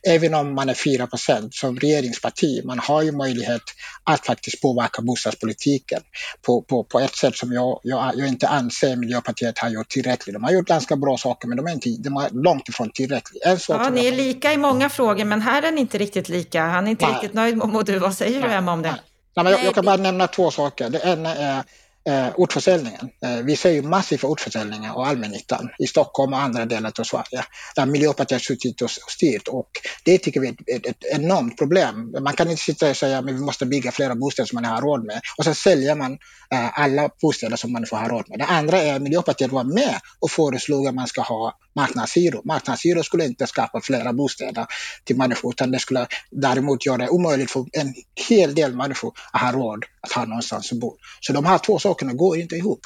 [0.07, 1.09] även om man är 4
[1.51, 3.63] som regeringsparti, man har ju möjlighet
[4.05, 6.01] att faktiskt påverka bostadspolitiken
[6.43, 10.35] på, på, på ett sätt som jag, jag, jag inte anser Miljöpartiet har gjort tillräckligt.
[10.35, 13.43] De har gjort ganska bra saker men de är, inte, de är långt ifrån tillräckligt.
[13.69, 16.63] ja, ni är lika i många frågor men här är ni inte riktigt lika.
[16.63, 17.15] Han är inte nej.
[17.15, 17.99] riktigt nöjd med Modu.
[17.99, 18.91] Vad säger nej, du Emma om det?
[18.91, 19.01] Nej.
[19.43, 20.91] Nej, jag, jag, kan bara nämna två saker.
[20.91, 21.65] Det ena är
[22.09, 23.11] eh, ortförsäljningen.
[23.25, 27.45] Eh, vi ser ju massiva ortförsäljningar av allmännyttan i Stockholm och andra delar av Sverige
[27.77, 29.71] där Miljöpartiet har suttit och styrt och
[30.05, 32.15] det tycker vi är ett, ett, enormt problem.
[32.21, 34.83] Man kan inte sitta och säga att vi måste bygga flera bostäder som man har
[34.83, 36.13] råd med och sen säljer man
[36.51, 38.39] eh, alla bostäder som man får ha råd med.
[38.39, 42.43] Det andra är att Miljöpartiet var med och föreslog att man ska ha marknadshyror.
[42.45, 44.67] Marknadshyror skulle inte skapa flera bostäder
[45.05, 47.95] till människor utan det skulle däremot göra det omöjligt för en
[48.29, 50.97] hel del människor att ha råd att ha någonstans att bo.
[51.21, 52.81] Så de här två sakerna går inte ihop.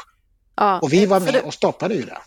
[0.56, 2.18] Ja, och vi var med och stoppade ju det.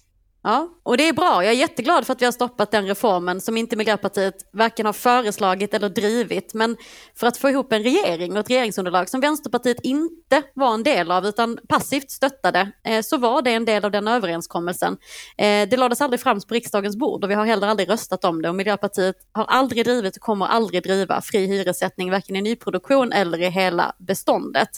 [0.48, 1.44] Ja, och det är bra.
[1.44, 4.94] Jag är jätteglad för att vi har stoppat den reformen som inte Miljöpartiet varken har
[4.94, 6.54] föreslagit eller drivit.
[6.54, 6.78] Men
[7.16, 11.12] för att få ihop en regering och ett regeringsunderlag som Vänsterpartiet inte var en del
[11.12, 14.98] av utan passivt stöttade eh, så var det en del av den överenskommelsen.
[15.38, 18.42] Eh, det lades aldrig fram på riksdagens bord och vi har heller aldrig röstat om
[18.42, 23.12] det och Miljöpartiet har aldrig drivit och kommer aldrig driva fri hyressättning varken i nyproduktion
[23.12, 24.70] eller i hela beståndet.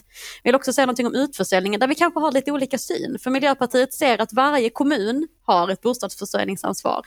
[0.43, 3.17] Jag vill också säga någonting om utförsäljningen där vi kanske har lite olika syn.
[3.19, 7.06] För Miljöpartiet ser att varje kommun har ett bostadsförsörjningsansvar.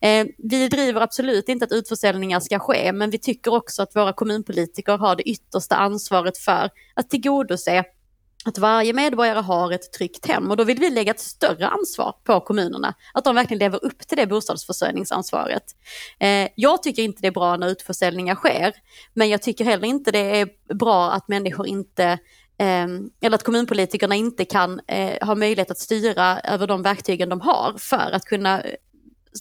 [0.00, 4.12] Eh, vi driver absolut inte att utförsäljningar ska ske, men vi tycker också att våra
[4.12, 7.84] kommunpolitiker har det yttersta ansvaret för att tillgodose
[8.44, 12.14] att varje medborgare har ett tryggt hem och då vill vi lägga ett större ansvar
[12.24, 12.94] på kommunerna.
[13.14, 15.62] Att de verkligen lever upp till det bostadsförsörjningsansvaret.
[16.20, 18.72] Eh, jag tycker inte det är bra när utförsäljningar sker,
[19.14, 22.18] men jag tycker heller inte det är bra att människor inte
[22.62, 27.40] Ehm, eller att kommunpolitikerna inte kan eh, ha möjlighet att styra över de verktygen de
[27.40, 28.62] har för att kunna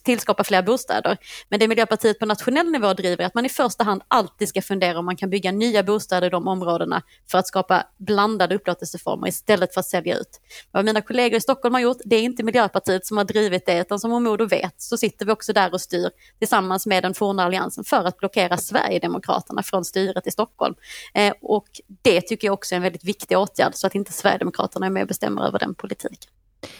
[0.03, 1.17] tillskapa fler bostäder.
[1.49, 4.61] Men det Miljöpartiet på nationell nivå driver är att man i första hand alltid ska
[4.61, 7.01] fundera om man kan bygga nya bostäder i de områdena
[7.31, 10.41] för att skapa blandade upplåtelseformer istället för att sälja ut.
[10.71, 13.79] Vad mina kollegor i Stockholm har gjort, det är inte Miljöpartiet som har drivit det,
[13.79, 17.43] utan som Momodou vet så sitter vi också där och styr tillsammans med den forna
[17.43, 20.75] alliansen för att blockera Sverigedemokraterna från styret i Stockholm.
[21.13, 21.67] Eh, och
[22.01, 25.01] det tycker jag också är en väldigt viktig åtgärd så att inte Sverigedemokraterna är med
[25.01, 26.31] och bestämmer över den politiken.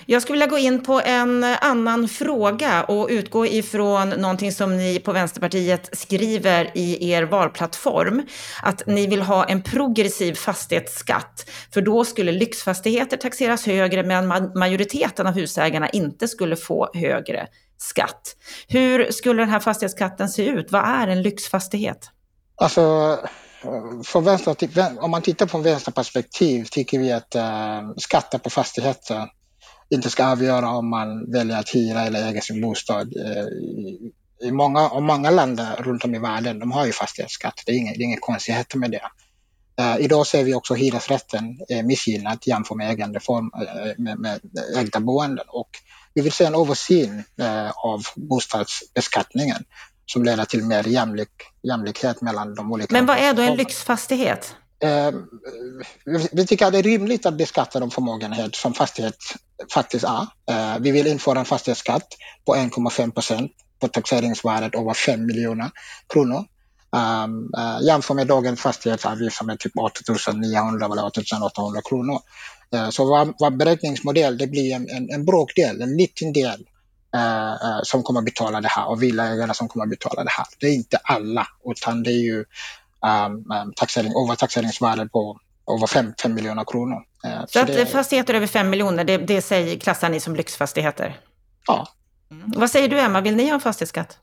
[0.06, 5.00] Jag skulle vilja gå in på en annan fråga och utgå ifrån någonting som ni
[5.00, 8.22] på Vänsterpartiet skriver i er valplattform.
[8.64, 15.28] Att ni vill ha en progressiv fastighetsskatt, för då skulle lyxfastigheter taxeras högre men majoriteten
[15.28, 18.36] av husägarna inte skulle få högre skatt.
[18.68, 20.72] Hur skulle den här fastighetsskatten se ut?
[20.72, 22.10] Vad är en lyxfastighet?
[22.56, 22.82] Alltså,
[24.04, 29.28] för vänster, om man tittar från vänsterperspektiv tycker vi att äh, skatten på fastigheter
[29.92, 33.14] inte ska avgöra om man väljer att hyra eller äga sin bostad.
[33.16, 37.64] Eh, I många, och många länder runt om i världen de har ju fastighetsskatt.
[37.66, 39.02] Det är inga, det är inga konstigheter med det.
[39.82, 44.40] Uh, idag ser vi också hyresrätten uh, missgynnad jämfört med, ägandeform, uh, med, med
[44.78, 45.46] ägda boenden.
[45.48, 45.70] Och
[46.14, 47.24] vi vill se en översyn
[47.76, 49.64] av bostadsbeskattningen
[50.06, 51.30] som leder till mer jämlik,
[51.64, 52.94] jämlikhet mellan de olika...
[52.94, 54.56] Men vad är då en lyxfastighet?
[54.84, 55.12] Eh,
[56.32, 59.16] vi tycker att det är rimligt att beskatta de förmögenhet som fastighet
[59.74, 60.28] faktiskt är.
[60.50, 62.08] Eh, vi vill införa en fastighetsskatt
[62.46, 65.72] på 1,5 procent på taxeringsvärdet över 5 miljoner
[66.14, 66.46] kronor.
[67.26, 72.20] Um, uh, jämför med dagens fastighetsavgift som är typ 8 900 eller 8 800 kronor.
[72.76, 76.66] Uh, så vår, vår beräkningsmodell det blir en, en, en bråkdel, en liten del
[77.16, 80.46] uh, uh, som kommer betala det här och villaägarna som kommer betala det här.
[80.60, 82.46] Det är inte alla utan det är ju
[83.06, 85.40] um, taxering, övertaxeringsvärdet på
[85.78, 87.04] över 5, 5 miljoner kronor.
[87.26, 87.86] Uh, så, så det...
[87.86, 91.20] fastigheter över 5 miljoner, det, det säger, klassar ni som lyxfastigheter?
[91.68, 91.88] Ja.
[92.32, 92.52] Mm.
[92.56, 94.18] Vad säger du Emma, vill ni ha en fastighetsskatt?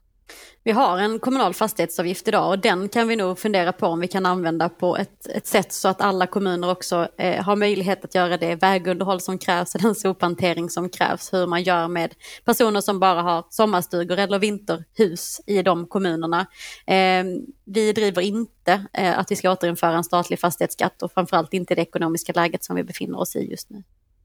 [0.64, 4.08] Vi har en kommunal fastighetsavgift idag och den kan vi nog fundera på om vi
[4.08, 8.14] kan använda på ett, ett sätt så att alla kommuner också eh, har möjlighet att
[8.14, 11.32] göra det vägunderhåll som krävs och den sophantering som krävs.
[11.32, 12.14] Hur man gör med
[12.44, 16.46] personer som bara har sommarstugor eller vinterhus i de kommunerna.
[16.86, 17.24] Eh,
[17.64, 21.82] vi driver inte eh, att vi ska återinföra en statlig fastighetsskatt och framförallt inte det
[21.82, 23.82] ekonomiska läget som vi befinner oss i just nu.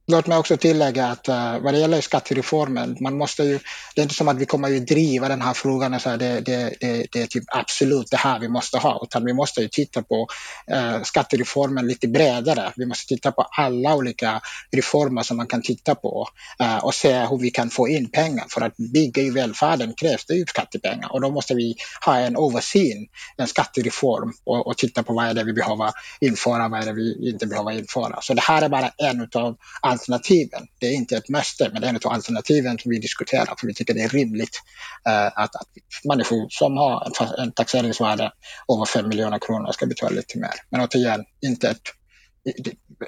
[0.07, 3.59] Låt mig också tillägga att uh, vad det gäller skattereformen, man måste ju,
[3.95, 6.39] det är inte som att vi kommer att driva den här frågan och säga det,
[6.41, 9.67] det, det, det är typ absolut det här vi måste ha, utan vi måste ju
[9.67, 10.27] titta på
[10.71, 12.71] uh, skattereformen lite bredare.
[12.75, 16.27] Vi måste titta på alla olika reformer som man kan titta på
[16.61, 18.45] uh, och se hur vi kan få in pengar.
[18.49, 22.35] För att bygga i välfärden krävs det ju skattepengar och då måste vi ha en
[22.35, 26.85] översyn, en skattereform och, och titta på vad är det vi behöver införa, vad är
[26.85, 28.21] det vi inte behöver införa.
[28.21, 29.57] Så det här är bara en av
[29.93, 30.67] alternativen.
[30.79, 33.67] Det är inte ett måste, men det är en av alternativen som vi diskuterar, för
[33.67, 34.61] vi tycker det är rimligt
[35.07, 35.69] eh, att, att
[36.03, 38.31] människor som har en, en taxeringsvärde
[38.73, 40.53] över 5 miljoner kronor ska betala lite mer.
[40.69, 41.87] Men återigen, inte ett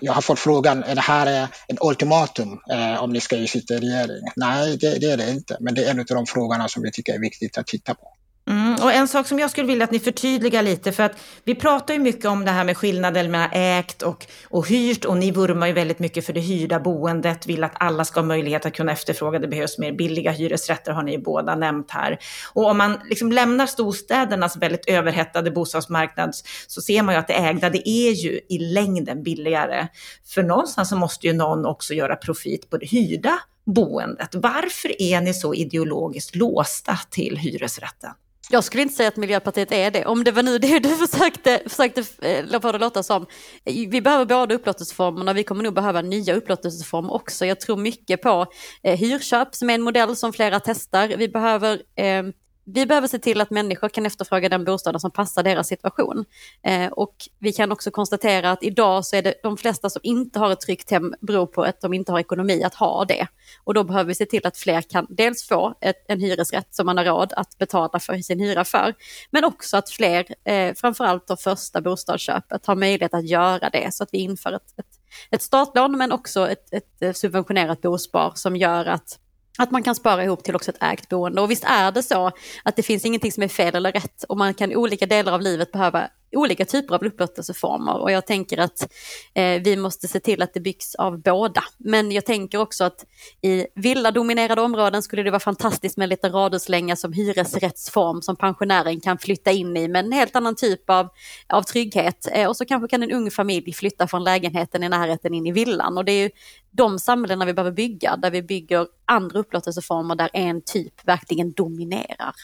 [0.02, 3.80] jag har fått frågan, är det här ett ultimatum eh, om ni ska sitta i
[3.80, 4.24] regering?
[4.36, 6.92] Nej, det, det, är det inte, men det är en av de frågorna som vi
[6.92, 8.08] tycker är viktigt att titta på.
[8.50, 11.18] Mm, Mm, och en sak som jag skulle vilja att ni förtydligar lite, för att
[11.44, 15.18] vi pratar ju mycket om det här med skillnaden mellan ägt och, och hyrt och
[15.18, 18.66] ni vurmar ju väldigt mycket för det hyrda boendet, vill att alla ska ha möjlighet
[18.66, 22.20] att kunna efterfråga, det behövs mer billiga hyresrätter har ni ju båda nämnt här.
[22.54, 26.36] Och om man liksom lämnar storstädernas väldigt överhettade bostadsmarknad
[26.68, 29.88] så ser man ju att det ägda, det är ju i längden billigare.
[30.26, 34.30] För någonstans så måste ju någon också göra profit på det hyrda boendet.
[34.36, 38.12] Varför är ni så ideologiskt låsta till hyresrätten?
[38.50, 41.62] Jag skulle inte säga att Miljöpartiet är det, om det var nu det du försökte,
[41.66, 43.26] försökte eh, få det låta som.
[43.64, 47.46] Vi behöver båda upplåtelseformerna, vi kommer nog behöva nya upplåtelseformer också.
[47.46, 48.46] Jag tror mycket på
[48.84, 51.08] eh, hyrköp som är en modell som flera testar.
[51.08, 52.24] Vi behöver eh,
[52.66, 56.26] vi behöver se till att människor kan efterfråga den bostaden som passar deras situation.
[56.64, 60.40] Eh, och vi kan också konstatera att idag så är det de flesta som inte
[60.40, 63.28] har ett tryggt hem beror på att de inte har ekonomi att ha det.
[63.64, 66.86] Och då behöver vi se till att fler kan dels få ett, en hyresrätt som
[66.86, 68.94] man har råd att betala för sin hyra för,
[69.32, 74.04] men också att fler, eh, framförallt då första bostadsköpet, har möjlighet att göra det så
[74.04, 74.86] att vi inför ett, ett,
[75.32, 79.20] ett startlån men också ett, ett eh, subventionerat bospar som gör att
[79.58, 81.42] att man kan spara ihop till också ett ägt boende.
[81.42, 82.32] Och visst är det så
[82.64, 85.34] att det finns ingenting som är fel eller rätt och man kan i olika delar
[85.34, 88.94] av livet behöva olika typer av upplåtelseformer och jag tänker att
[89.34, 91.64] eh, vi måste se till att det byggs av båda.
[91.78, 93.06] Men jag tänker också att
[93.42, 99.18] i villadominerade områden skulle det vara fantastiskt med lite radhuslänga som hyresrättsform som pensionären kan
[99.18, 101.10] flytta in i med en helt annan typ av,
[101.48, 102.28] av trygghet.
[102.32, 105.52] Eh, och så kanske kan en ung familj flytta från lägenheten i närheten in i
[105.52, 106.30] villan och det är ju
[106.72, 112.36] de samhällena vi behöver bygga, där vi bygger andra upplåtelseformer där en typ verkligen dominerar.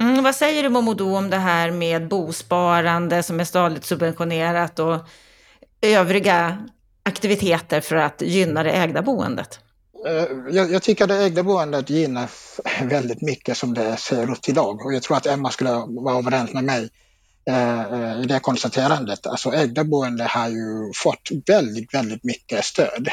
[0.00, 4.98] Mm, vad säger du Momodou om det här med bosparande som är statligt subventionerat och
[5.80, 6.68] övriga
[7.02, 9.60] aktiviteter för att gynna det ägda boendet?
[10.06, 12.30] Eh, jag, jag, tycker det ägda boendet gynnar
[12.84, 16.52] väldigt mycket som det ser ut idag och jag tror att Emma skulle vara överens
[16.52, 16.90] med mig
[17.48, 19.26] eh, eh, i det konstaterandet.
[19.26, 23.08] Alltså ägda boende har ju fått väldigt, väldigt mycket stöd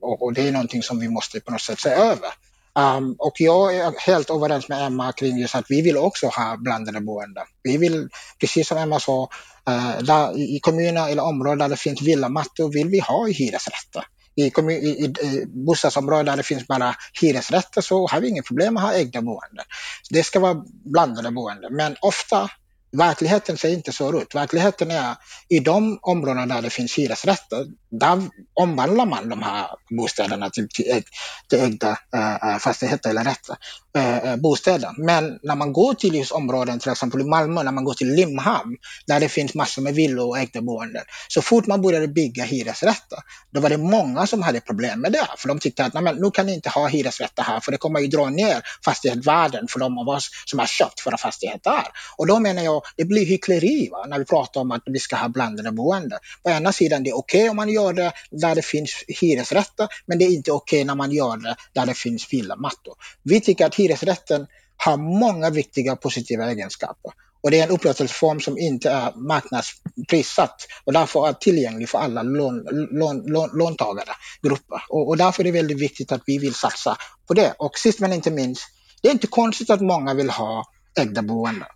[0.00, 2.30] och det är någonting som vi måste på något sätt se över.
[2.78, 6.56] Um, och jag är helt överens med Emma kring just att vi vill också ha
[6.56, 7.44] blandade boenden.
[7.62, 8.08] Vi vill,
[8.40, 9.28] precis som Emma sa,
[9.70, 14.04] uh, där, i kommuner eller områden där det finns villamattor vill vi ha hyresrätter.
[14.36, 18.76] I, kommun, i, i, bostadsområden där det finns bara hyresrätter så har vi inget problem
[18.76, 19.64] att ha egna boenden.
[20.10, 22.50] Det ska vara blandade boenden, men ofta
[22.96, 24.34] Verkligheten ser inte så ut.
[24.34, 25.16] Verkligheten är
[25.48, 27.66] i de områden där det finns hyresrätter,
[27.98, 28.22] där
[28.54, 31.02] omvandlar man de här bostäderna till, till,
[31.48, 33.56] till ägda äh, fastigheter eller rätter,
[33.96, 34.90] äh, eh, bostäder.
[34.98, 38.14] Men när man går till just områden, till exempel i Malmö, när man går till
[38.14, 38.76] Limhamn,
[39.06, 41.02] där det finns massor med villor och ägda boenden.
[41.28, 43.18] Så fort man började bygga hyresrätter,
[43.50, 45.28] då var det många som hade problem med det.
[45.38, 48.00] För de tyckte att nej, nu kan ni inte ha hyresrätter här, för det kommer
[48.00, 51.86] ju dra ner fastighetsvärden för de av oss som har köpt våra fastigheter här.
[52.16, 54.06] Och då menar jag, det blir hyckleri va?
[54.08, 56.18] när vi pratar om att vi ska ha blandade boenden.
[56.42, 59.88] På ena sidan det är okej okay om man gör det där det finns hyresrätter,
[60.06, 62.94] men det är inte okej okay när man gör det där det finns villamattor.
[63.22, 67.12] Vi tycker att hyresrätten har många viktiga positiva egenskaper.
[67.40, 72.22] Och det är en upplåtelseform som inte är marknadsprissatt och därför är tillgänglig för alla
[72.22, 74.10] lån, lån, lån, låntagare,
[74.42, 74.82] grupper.
[74.88, 77.54] Och, och därför är det väldigt viktigt att vi vill satsa på det.
[77.58, 78.62] Och sist men inte minst,
[79.02, 80.64] det är inte konstigt att många vill ha
[81.00, 81.68] ägda boenden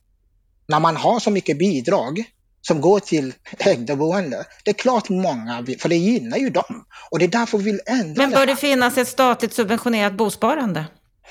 [0.68, 2.24] när man har så mycket bidrag
[2.68, 4.44] som går till ägda boende.
[4.64, 6.84] Det är klart många vill, för det gynnar ju dem.
[7.10, 10.14] Och det är därför vi vill ändra Men bör det, det finnas ett statligt subventionerat
[10.14, 10.84] bosparande?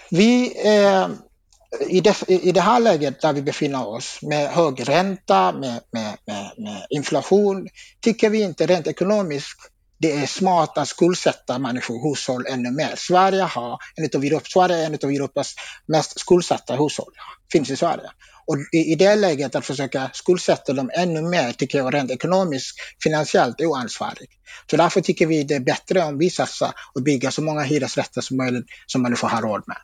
[0.09, 1.07] Vi, eh,
[1.89, 6.17] i, det, I det här läget där vi befinner oss med hög ränta, med, med,
[6.27, 7.67] med, med inflation,
[8.01, 12.93] tycker vi inte rent ekonomiskt det är smart att skuldsätta människor, hushåll ännu mer.
[12.95, 17.13] Sverige, har en av Europas, Sverige är en av Europas mest skuldsatta hushåll,
[17.51, 18.09] finns i Sverige.
[18.47, 22.79] Och i, i det läget att försöka skuldsätta dem ännu mer tycker jag rent ekonomiskt,
[23.03, 24.33] finansiellt oansvarigt.
[24.69, 28.21] Så därför tycker vi det är bättre om vi satsar och bygger så många hyresrätter
[28.21, 29.77] som möjligt som människor har råd med.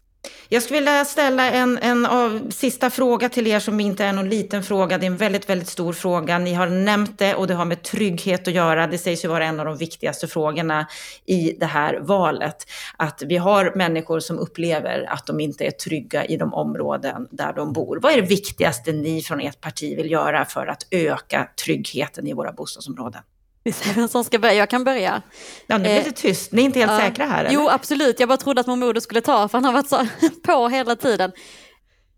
[0.49, 4.29] Jag skulle vilja ställa en, en av, sista fråga till er som inte är någon
[4.29, 4.97] liten fråga.
[4.97, 6.37] Det är en väldigt, väldigt stor fråga.
[6.37, 8.87] Ni har nämnt det och det har med trygghet att göra.
[8.87, 10.87] Det sägs ju vara en av de viktigaste frågorna
[11.25, 12.55] i det här valet.
[12.97, 17.53] Att vi har människor som upplever att de inte är trygga i de områden där
[17.53, 17.99] de bor.
[18.01, 22.33] Vad är det viktigaste ni från ert parti vill göra för att öka tryggheten i
[22.33, 23.21] våra bostadsområden?
[23.63, 24.53] Vi ser vem som ska börja.
[24.53, 25.21] Jag kan börja.
[25.67, 26.51] Ja, nu blir det tyst.
[26.51, 27.45] Ni är inte helt uh, säkra här?
[27.45, 27.55] Eller?
[27.55, 28.19] Jo, absolut.
[28.19, 30.07] Jag bara trodde att Momodo skulle ta, för han har varit så
[30.43, 31.31] på hela tiden.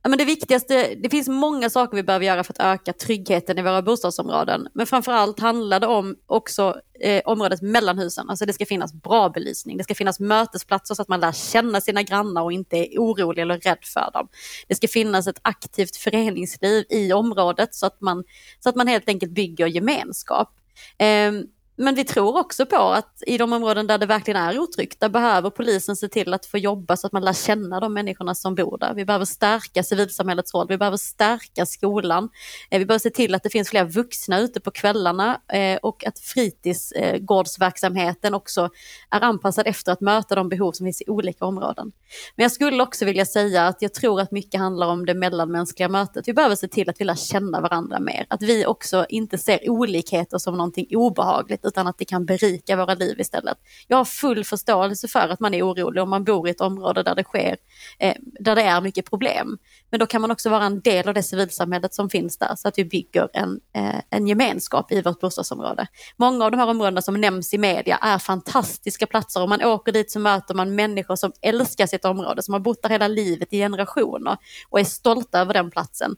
[0.07, 3.61] Men det viktigaste, det finns många saker vi behöver göra för att öka tryggheten i
[3.61, 4.67] våra bostadsområden.
[4.73, 8.29] Men framförallt handlar det om också eh, området mellan husen.
[8.29, 11.81] Alltså det ska finnas bra belysning, det ska finnas mötesplatser så att man lär känna
[11.81, 14.27] sina grannar och inte är orolig eller rädd för dem.
[14.67, 18.23] Det ska finnas ett aktivt föreningsliv i området så att man,
[18.59, 20.49] så att man helt enkelt bygger gemenskap.
[20.99, 21.45] Eh,
[21.77, 25.09] men vi tror också på att i de områden där det verkligen är otryggt, där
[25.09, 28.55] behöver polisen se till att få jobba så att man lär känna de människorna som
[28.55, 28.93] bor där.
[28.93, 32.29] Vi behöver stärka civilsamhällets roll, vi behöver stärka skolan.
[32.69, 36.05] Eh, vi behöver se till att det finns fler vuxna ute på kvällarna eh, och
[36.05, 38.69] att fritidsgårdsverksamheten också
[39.09, 41.91] är anpassad efter att möta de behov som finns i olika områden.
[42.35, 45.89] Men jag skulle också vilja säga att jag tror att mycket handlar om det mellanmänskliga
[45.89, 46.27] mötet.
[46.27, 49.69] Vi behöver se till att vi lär känna varandra mer, att vi också inte ser
[49.69, 53.57] olikheter som någonting obehagligt utan att det kan berika våra liv istället.
[53.87, 57.03] Jag har full förståelse för att man är orolig om man bor i ett område
[57.03, 57.57] där det sker,
[57.99, 59.57] eh, där det är mycket problem.
[59.89, 62.67] Men då kan man också vara en del av det civilsamhället som finns där så
[62.67, 65.87] att vi bygger en, eh, en gemenskap i vårt bostadsområde.
[66.17, 69.43] Många av de här områdena som nämns i media är fantastiska platser.
[69.43, 72.81] Om man åker dit så möter man människor som älskar sitt område, som har bott
[72.81, 74.37] där hela livet i generationer
[74.69, 76.15] och är stolta över den platsen.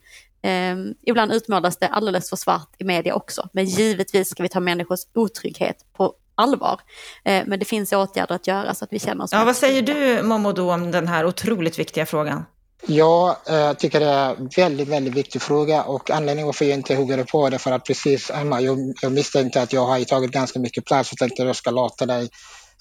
[0.47, 0.75] Eh,
[1.05, 4.99] ibland utmålas det alldeles för svart i media också, men givetvis ska vi ta människors
[5.13, 6.79] otrygghet på allvar.
[7.25, 9.31] Eh, men det finns åtgärder att göra så att vi känner oss...
[9.33, 12.43] Ja, vad säger du Momodo om den här otroligt viktiga frågan?
[12.85, 16.95] Jag äh, tycker det är en väldigt, väldigt viktig fråga och anledningen varför jag inte
[16.95, 20.59] hugger på det för att precis Emma, jag, jag misstänkte att jag har tagit ganska
[20.59, 22.29] mycket plats och tänkte att jag ska låta dig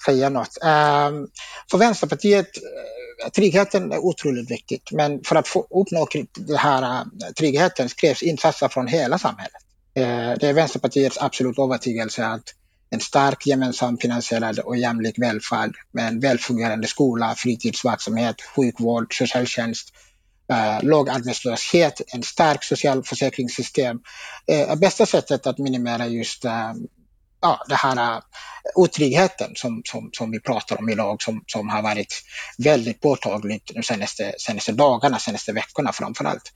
[0.05, 0.57] säga något.
[0.63, 1.27] Ehm,
[1.71, 7.03] för Vänsterpartiet eh, tryggheten är otroligt viktigt, men för att få uppnå den här eh,
[7.37, 9.61] tryggheten krävs insatser från hela samhället.
[9.95, 12.53] Eh, det är Vänsterpartiets absolut övertygelse att
[12.89, 19.93] en stark gemensam finansierad och jämlik välfärd med en välfungerande skola, fritidsverksamhet, sjukvård, socialtjänst,
[20.51, 23.99] eh, låg arbetslöshet, en stark socialförsäkringssystem
[24.47, 26.45] eh, är bästa sättet att minimera just
[27.41, 28.21] ja, det här äh,
[28.75, 32.23] otryggheten som, som, som vi pratar om idag som, som har varit
[32.57, 36.53] väldigt påtagligt de senaste, senaste dagarna, senaste veckorna framförallt.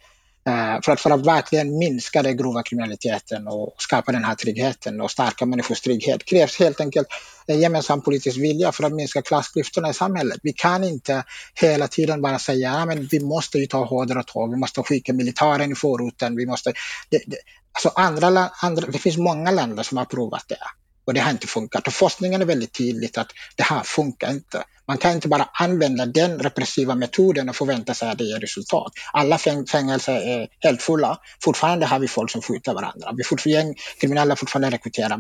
[0.50, 5.02] Uh, för, att, för att verkligen minska den grova kriminaliteten och skapa den här tryggheten
[5.02, 7.08] och stärka människors trygghet krävs helt enkelt
[7.48, 10.40] en gemensam politisk vilja för att minska klassklyftorna i samhället.
[10.44, 11.24] Vi kan inte
[11.54, 15.14] hela tiden bara säga att ja, vi måste ju ta hårdare tag, vi måste skicka
[15.14, 16.74] militären i förorten, vi måste...
[17.10, 17.38] Det, det,
[17.72, 20.58] Alltså andra, andra, det finns många länder som har provat det
[21.06, 21.88] och det har inte funkat.
[21.88, 24.64] Och forskningen är väldigt tydligt att det här funkar inte.
[24.88, 28.92] Man kan inte bara använda den repressiva metoden och förvänta sig att det ger resultat.
[29.14, 29.38] Alla
[29.72, 31.18] fängelser är helt fulla.
[31.44, 33.14] Fortfarande har vi folk som skjuter varandra.
[33.18, 35.18] Vi fortfarande, kriminella fortfarande rekryterar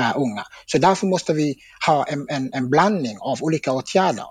[0.00, 0.44] uh, unga.
[0.66, 1.54] Så därför måste vi
[1.86, 4.24] ha en, en, en blandning av olika åtgärder.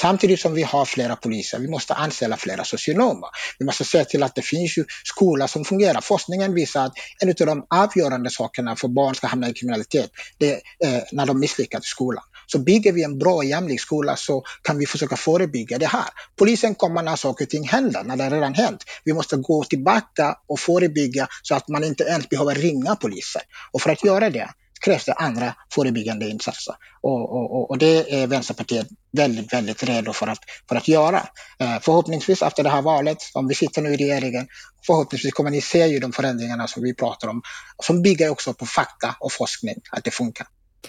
[0.00, 3.28] Samtidigt som vi har flera poliser, vi måste anställa flera socionomer.
[3.58, 6.00] Vi måste se till att det finns ju skolor som fungerar.
[6.00, 10.60] Forskningen visar att en av de avgörande sakerna för barn ska hamna i kriminalitet, det
[10.84, 12.24] är eh, när de misslyckas i skolan.
[12.46, 16.08] Så bygger vi en bra och jämlik skola så kan vi försöka förebygga det här.
[16.36, 18.84] Polisen kommer när saker och ting händer, när det redan hänt.
[19.04, 23.42] Vi måste gå tillbaka och förebygga så att man inte ens behöver ringa polisen.
[23.72, 24.50] Och för att göra det
[24.84, 26.74] krävs det andra förebyggande insatser.
[27.00, 31.28] Och, och, och det är Vänsterpartiet väldigt, väldigt redo för att, för att göra.
[31.58, 34.48] Eh, förhoppningsvis efter det här valet, om vi sitter nu i regeringen,
[34.86, 37.42] förhoppningsvis kommer ni se ju de förändringarna som vi pratar om,
[37.82, 40.46] som bygger också på fakta och forskning, att det funkar.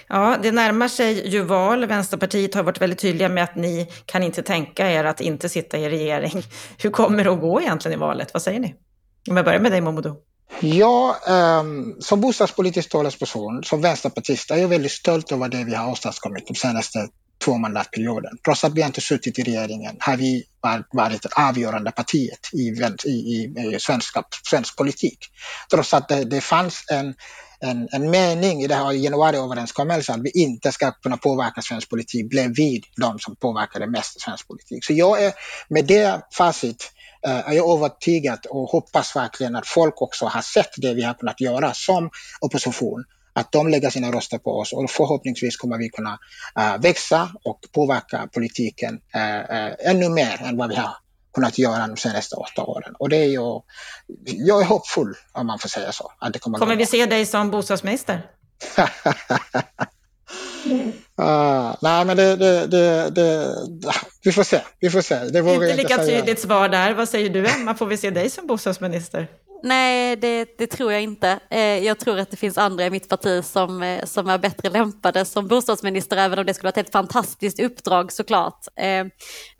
[0.07, 1.85] Ja, det närmar sig ju val.
[1.85, 5.77] Vänsterpartiet har varit väldigt tydliga med att ni kan inte tänka er att inte sitta
[5.77, 6.43] i regering.
[6.77, 8.33] Hur kommer det att gå egentligen i valet?
[8.33, 8.75] Vad säger ni?
[9.29, 10.30] Om jag börjar med dig Momodou.
[10.59, 15.91] Ja, um, som bostadspolitisk talesperson, som vänsterpartist, är jag väldigt stolt över det vi har
[15.91, 17.07] åstadkommit de senaste
[17.45, 18.37] två mandatperioden.
[18.45, 20.43] Trots att vi inte suttit i regeringen har vi
[20.91, 22.57] varit det avgörande partiet i,
[23.05, 25.17] i, i, i svensk politik.
[25.71, 27.13] Trots att det, det fanns en,
[27.59, 32.29] en, en mening i det här januariöverenskommelsen att vi inte ska kunna påverka svensk politik
[32.29, 34.85] blev vi de som påverkade mest svensk politik.
[34.85, 35.33] Så jag är
[35.69, 36.91] med det facit
[37.23, 41.41] är jag övertygad och hoppas verkligen att folk också har sett det vi har kunnat
[41.41, 42.09] göra som
[42.41, 46.19] opposition att de lägger sina röster på oss och förhoppningsvis kommer vi kunna
[46.59, 50.91] uh, växa och påverka politiken uh, ännu mer än vad vi har
[51.33, 52.95] kunnat göra de senaste åtta åren.
[52.99, 53.61] Och det är ju,
[54.25, 56.11] jag är hoppfull om man får säga så.
[56.19, 58.25] Att det kommer kommer vi se dig som bostadsminister?
[60.65, 63.55] Uh, nej, men det, det, det, det,
[64.23, 64.61] vi får se.
[64.79, 65.15] Vi får se.
[65.15, 66.93] Det vågar inte lika tydligt svar där.
[66.93, 67.75] Vad säger du, Emma?
[67.75, 69.27] Får vi se dig som bostadsminister?
[69.63, 71.39] Nej, det, det, tror jag inte.
[71.49, 74.69] Eh, jag tror att det finns andra i mitt parti som, eh, som är bättre
[74.69, 78.67] lämpade som bostadsminister, även om det skulle vara ett helt fantastiskt uppdrag såklart.
[78.75, 79.05] Eh,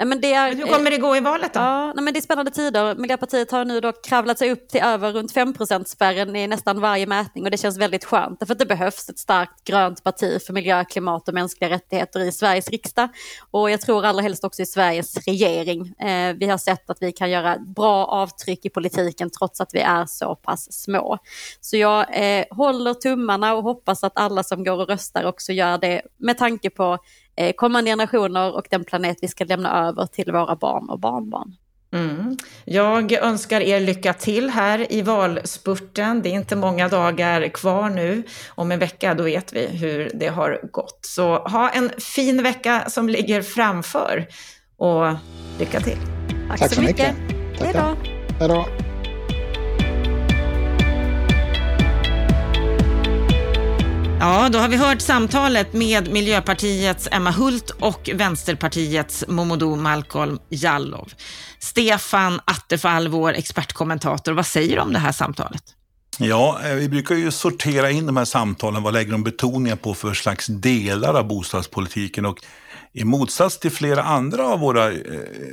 [0.06, 1.60] men det är, Hur kommer det gå i valet då?
[1.60, 2.96] Ja, men det är spännande tider.
[2.96, 5.54] Miljöpartiet har nu då kravlat sig upp till över runt 5
[5.86, 8.40] spärren i nästan varje mätning och det känns väldigt skönt.
[8.40, 12.32] Därför att det behövs ett starkt grönt parti för miljö, klimat och mänskliga rättigheter i
[12.32, 13.10] Sveriges riksdag.
[13.52, 15.94] Och jag tror allra helst också i Sveriges regering.
[16.38, 19.91] Vi har sett att vi kan göra bra avtryck i politiken trots att vi är
[20.08, 21.18] så pass små.
[21.62, 25.78] Så jag eh, håller tummarna och hoppas att alla som går och röstar också gör
[25.78, 26.98] det med tanke på
[27.36, 31.56] eh, kommande generationer och den planet vi ska lämna över till våra barn och barnbarn.
[31.94, 32.38] Mm.
[32.66, 36.22] Jag önskar er lycka till här i valspurten.
[36.22, 38.24] Det är inte många dagar kvar nu.
[38.50, 41.00] Om en vecka då vet vi hur det har gått.
[41.02, 44.28] Så ha en fin vecka som ligger framför
[44.78, 45.16] och
[45.60, 45.98] lycka till.
[46.50, 47.16] Tack, Tack så mycket.
[47.18, 47.62] mycket.
[48.40, 48.91] Hej då.
[54.22, 61.10] Ja, då har vi hört samtalet med Miljöpartiets Emma Hult och Vänsterpartiets Momodou Malcolm Jallow.
[61.60, 65.64] Stefan Attefall, vår expertkommentator, vad säger du om det här samtalet?
[66.18, 68.84] Ja, eh, vi brukar ju sortera in de här samtalen.
[68.84, 72.26] Vad lägger de betoningar på för slags delar av bostadspolitiken?
[72.26, 72.38] Och
[72.94, 75.00] i motsats till flera andra av våra eh,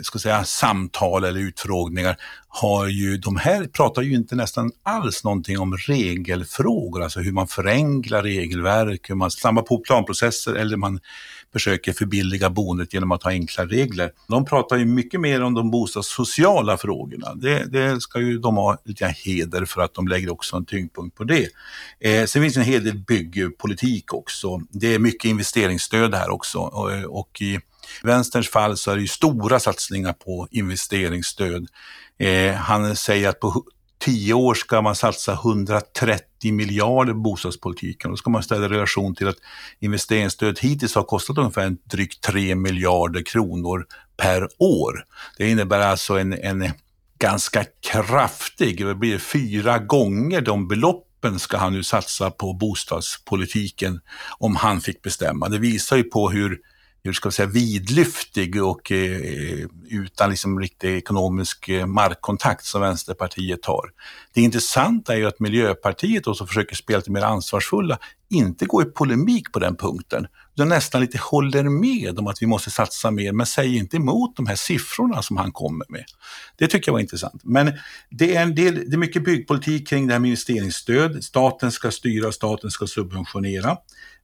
[0.03, 2.16] ska säga, samtal eller utfrågningar
[2.49, 7.49] har ju de här pratar ju inte nästan alls någonting om regelfrågor, alltså hur man
[7.49, 11.01] förenklar regelverk, hur man snabbar på planprocesser eller man
[11.53, 14.11] försöker förbilliga boendet genom att ha enkla regler.
[14.28, 17.34] De pratar ju mycket mer om de bostadssociala frågorna.
[17.34, 21.16] Det, det ska ju de ha lite heder för att de lägger också en tyngdpunkt
[21.16, 21.49] på det.
[22.01, 24.61] Eh, sen finns det en hel del byggpolitik också.
[24.70, 27.59] Det är mycket investeringsstöd här också och, och i
[28.03, 31.66] vänsterns fall så är det ju stora satsningar på investeringsstöd.
[32.18, 33.64] Eh, han säger att på
[33.99, 38.11] tio år ska man satsa 130 miljarder på bostadspolitiken.
[38.11, 39.36] Då ska man ställa i relation till att
[39.80, 43.86] investeringsstödet hittills har kostat ungefär drygt 3 miljarder kronor
[44.16, 45.05] per år.
[45.38, 46.70] Det innebär alltså en, en
[47.18, 54.01] ganska kraftig, det blir fyra gånger de beloppen ska han nu satsa på bostadspolitiken
[54.38, 55.49] om han fick bestämma.
[55.49, 56.59] Det visar ju på hur
[57.09, 63.64] hur ska vi säga, vidlyftig och eh, utan liksom riktig ekonomisk eh, markkontakt som Vänsterpartiet
[63.64, 63.90] har.
[64.34, 67.98] Det intressanta är ju att Miljöpartiet som försöker spela lite mer ansvarsfulla,
[68.30, 72.46] inte går i polemik på den punkten, utan nästan lite håller med om att vi
[72.46, 76.04] måste satsa mer, men säger inte emot de här siffrorna som han kommer med.
[76.56, 77.40] Det tycker jag var intressant.
[77.44, 77.72] Men
[78.11, 81.24] det är, en del, det är mycket byggpolitik kring det här med investeringsstöd.
[81.24, 83.76] Staten ska styra, staten ska subventionera.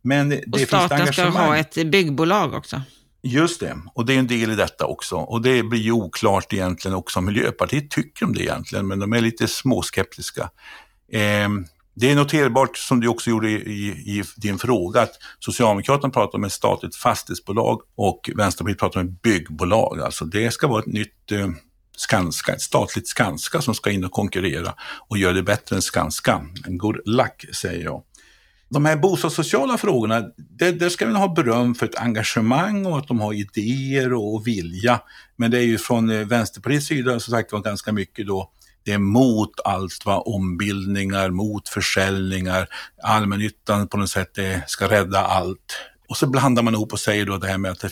[0.05, 2.83] Men det och staten ska ha ett byggbolag också.
[3.23, 5.17] Just det, och det är en del i detta också.
[5.17, 9.13] Och det blir ju oklart egentligen också om Miljöpartiet tycker om det egentligen, men de
[9.13, 10.51] är lite småskeptiska.
[11.13, 11.49] Eh,
[11.95, 16.39] det är noterbart, som du också gjorde i, i, i, din fråga, att Socialdemokraterna pratar
[16.39, 20.01] om ett statligt fastighetsbolag och Vänsterpartiet pratar om ett byggbolag.
[20.01, 21.49] Alltså det ska vara ett nytt eh,
[21.97, 24.75] Skanska, ett statligt Skanska som ska in och konkurrera
[25.09, 26.47] och göra det bättre än Skanska.
[26.67, 28.03] En good luck, säger jag
[28.75, 33.09] de här bostadssociala frågorna, där, där ska vi ha beröm för ett engagemang och att
[33.09, 35.01] de har idéer och vilja.
[35.37, 38.51] Men det är ju från eh, Vänsterpartiets sida som sagt var ganska mycket då
[38.85, 42.68] det är mot allt vad ombildningar, mot försäljningar,
[43.03, 45.79] allmännyttan på något sätt eh, ska rädda allt.
[46.09, 47.85] Och så blandar man ihop och säger då det här med att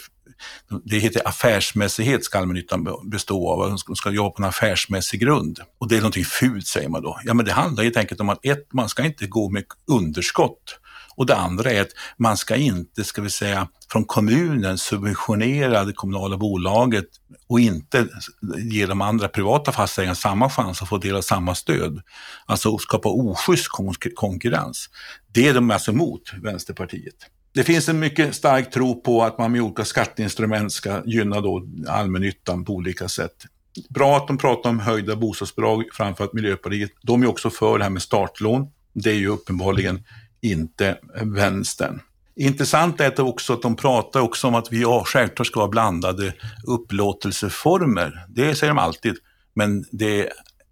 [0.84, 5.60] det, heter affärsmässighet ska allmännyttan bestå av, de ska jobba på en affärsmässig grund.
[5.78, 7.20] Och det är någonting fult säger man då.
[7.24, 10.78] Ja men det handlar helt enkelt om att ett, man ska inte gå med underskott.
[11.14, 15.92] Och det andra är att man ska inte, ska vi säga, från kommunen subventionera det
[15.92, 17.04] kommunala bolaget
[17.48, 18.08] och inte
[18.58, 22.02] ge de andra privata fastighetsägarna samma chans att få del av samma stöd.
[22.46, 23.68] Alltså skapa oschysst
[24.14, 24.90] konkurrens.
[25.32, 27.16] Det är de alltså emot, Vänsterpartiet.
[27.54, 31.66] Det finns en mycket stark tro på att man med olika skatteinstrument ska gynna då
[31.88, 33.44] allmännyttan på olika sätt.
[33.88, 36.90] Bra att de pratar om höjda bostadsbidrag, framför Miljöpartiet.
[37.02, 38.66] De är också för det här med startlån.
[38.92, 40.04] Det är ju uppenbarligen
[40.40, 42.00] inte vänstern.
[42.36, 45.68] Intressant är det också att de pratar också om att vi ja, självklart ska ha
[45.68, 46.34] blandade
[46.66, 48.26] upplåtelseformer.
[48.28, 49.14] Det säger de alltid.
[49.54, 50.28] Men det är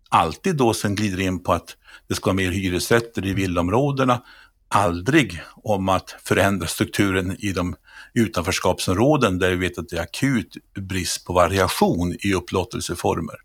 [0.09, 1.76] alltid då sen glider in på att
[2.09, 4.22] det ska vara mer hyresrätter i villaområdena
[4.70, 7.76] aldrig om att förändra strukturen i de
[8.14, 13.36] utanförskapsområden där vi vet att det är akut brist på variation i upplåtelseformer.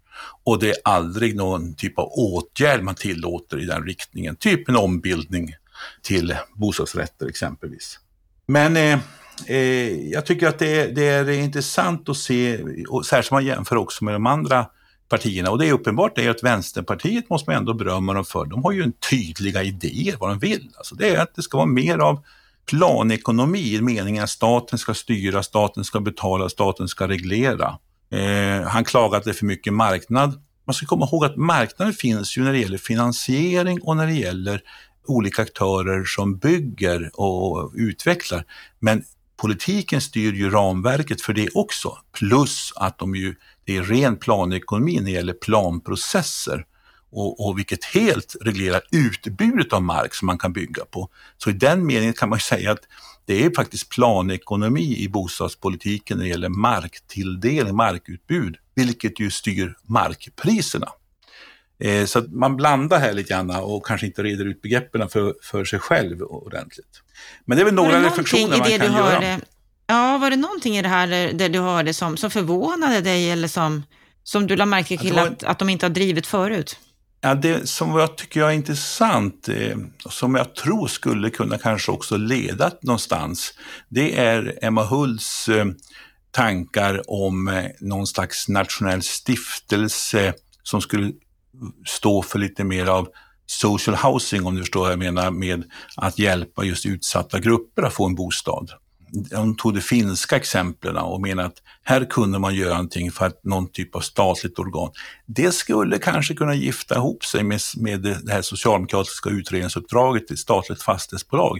[0.44, 4.76] Och det är aldrig någon typ av åtgärd man tillåter i den riktningen, typ en
[4.76, 5.56] ombildning
[6.02, 8.00] till bostadsrätter exempelvis.
[8.48, 9.00] Men eh,
[9.48, 13.46] eh, jag tycker att det är, det är, intressant att se, och särskilt om man
[13.46, 14.66] jämför också med de andra
[15.10, 15.52] partierna.
[15.52, 18.46] Och det är uppenbart det är att Vänsterpartiet måste man ändå berömma dem för.
[18.46, 20.70] De har ju en tydliga idéer vad de vill.
[20.78, 22.24] Alltså det är att det ska vara mer av
[22.66, 27.78] planekonomi i meningen att staten ska styra, staten ska betala, staten ska reglera.
[28.12, 30.42] Eh, han klagar att det är för mycket marknad.
[30.66, 34.14] Man ska komma ihåg att marknaden finns ju när det gäller finansiering och när det
[34.14, 34.62] gäller
[35.08, 38.44] olika aktörer som bygger och utvecklar.
[38.80, 39.04] Men
[39.38, 41.98] politiken styr ju ramverket för det också.
[42.12, 46.66] Plus att de ju, det är ren planekonomi när det gäller planprocesser
[47.12, 51.10] och, och vilket helt reglerar utbudet av mark som man kan bygga på.
[51.38, 52.88] Så i den meningen kan man säga att
[53.26, 60.88] det är faktiskt planekonomi i bostadspolitiken när det gäller marktilldelning, markutbud, vilket ju styr markpriserna.
[61.80, 65.34] Eh, så att man blandar här lite grann och kanske inte reder ut begreppen för,
[65.44, 67.02] för sig själv ordentligt.
[67.46, 68.92] Men det är väl några reflektioner man kan göra.
[68.92, 69.40] Hörde,
[69.88, 73.48] ja, var det någonting i det här där du hörde som, som förvånade dig eller
[73.48, 73.84] som,
[74.24, 76.80] som du lade märke till att, att de inte har drivit förut?
[77.22, 79.78] Ja, det som jag tycker är intressant, eh,
[80.10, 83.54] som jag tror skulle kunna kanske också leda någonstans,
[83.90, 85.66] det är Emma Hults eh,
[86.32, 91.12] tankar om någon slags nationell stiftelse som skulle
[91.86, 93.08] stå för lite mer av
[93.46, 95.64] social housing, om du förstår vad jag menar, med
[95.96, 98.72] att hjälpa just utsatta grupper att få en bostad
[99.12, 103.44] de tog de finska exemplen och menade att här kunde man göra någonting för att
[103.44, 104.92] någon typ av statligt organ.
[105.26, 110.84] Det skulle kanske kunna gifta ihop sig med, med det här socialdemokratiska utredningsuppdraget till statligt
[110.84, 111.60] fastighetsbolag.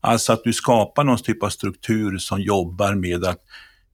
[0.00, 3.40] Alltså att du skapar någon typ av struktur som jobbar med att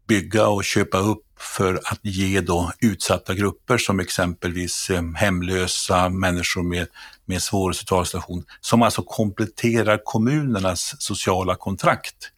[0.08, 6.62] bygga och köpa upp för att ge då utsatta grupper som exempelvis eh, hemlösa, människor
[6.62, 6.86] med,
[7.24, 12.32] med svår social situation, som alltså kompletterar kommunernas sociala kontrakt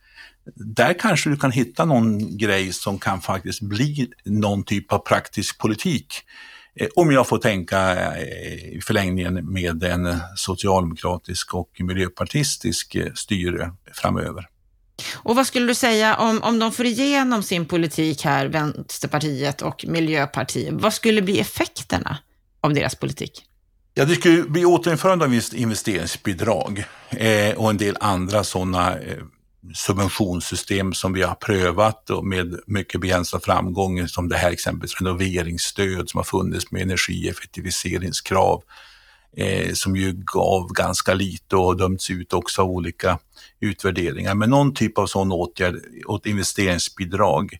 [0.54, 5.58] där kanske du kan hitta någon grej som kan faktiskt bli någon typ av praktisk
[5.58, 6.14] politik.
[6.74, 14.46] Eh, om jag får tänka eh, i förlängningen med en socialdemokratisk och miljöpartistisk styre framöver.
[15.14, 19.84] Och vad skulle du säga om, om de får igenom sin politik här, Vänsterpartiet och
[19.88, 22.18] Miljöpartiet, vad skulle bli effekterna
[22.60, 23.46] av deras politik?
[23.94, 29.18] Ja, det skulle bli återinförande av investeringsbidrag eh, och en del andra sådana eh,
[29.74, 36.10] subventionssystem som vi har prövat och med mycket begränsad framgång, som det här exempelvis renoveringsstöd
[36.10, 38.62] som har funnits med energieffektiviseringskrav,
[39.36, 43.18] eh, som ju gav ganska lite och har dömts ut också av olika
[43.60, 44.34] utvärderingar.
[44.34, 45.76] Men någon typ av sån åtgärd,
[46.06, 47.58] åt investeringsbidrag.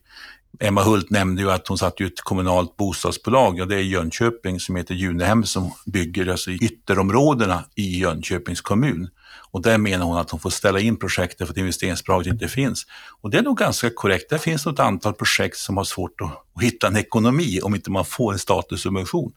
[0.59, 4.59] Emma Hult nämnde ju att hon satt i ett kommunalt bostadsbolag, och det är Jönköping
[4.59, 9.09] som heter Junehem som bygger alltså i ytterområdena i Jönköpings kommun.
[9.51, 12.85] Och där menar hon att hon får ställa in projektet för att investeringsbidraget inte finns.
[13.21, 14.29] Och det är nog ganska korrekt.
[14.29, 17.91] Det finns ett antal projekt som har svårt att, att hitta en ekonomi om inte
[17.91, 19.33] man får en statlig subvention.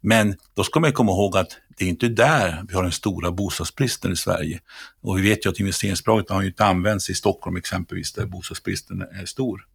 [0.00, 3.30] Men då ska man komma ihåg att det är inte där vi har den stora
[3.30, 4.60] bostadsbristen i Sverige.
[5.02, 9.02] Och vi vet ju att investeringsbidraget har ju inte använts i Stockholm exempelvis, där bostadsbristen
[9.02, 9.66] är stor.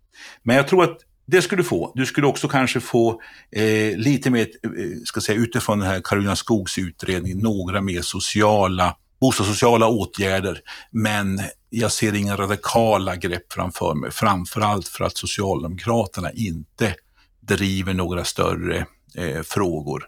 [0.44, 1.92] Men jag tror att det skulle du få.
[1.96, 3.22] Du skulle också kanske få
[3.52, 4.70] eh, lite mer, eh,
[5.06, 10.60] ska säga, utifrån den här Karolina Skogs utredning, några mer sociala bostadssociala åtgärder,
[10.92, 16.96] men jag ser inga radikala grepp framför mig, framförallt för att Socialdemokraterna inte
[17.42, 18.86] driver några större
[19.16, 20.08] eh, frågor.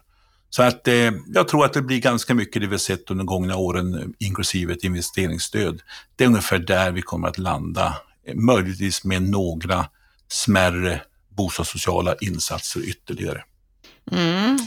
[0.56, 3.26] Så att eh, jag tror att det blir ganska mycket det vi sett under de
[3.26, 5.82] gångna åren, eh, inklusive ett investeringsstöd.
[6.16, 7.96] Det är ungefär där vi kommer att landa,
[8.26, 9.86] eh, möjligtvis med några
[10.28, 13.44] smärre bostadssociala insatser ytterligare.
[14.12, 14.58] Mm.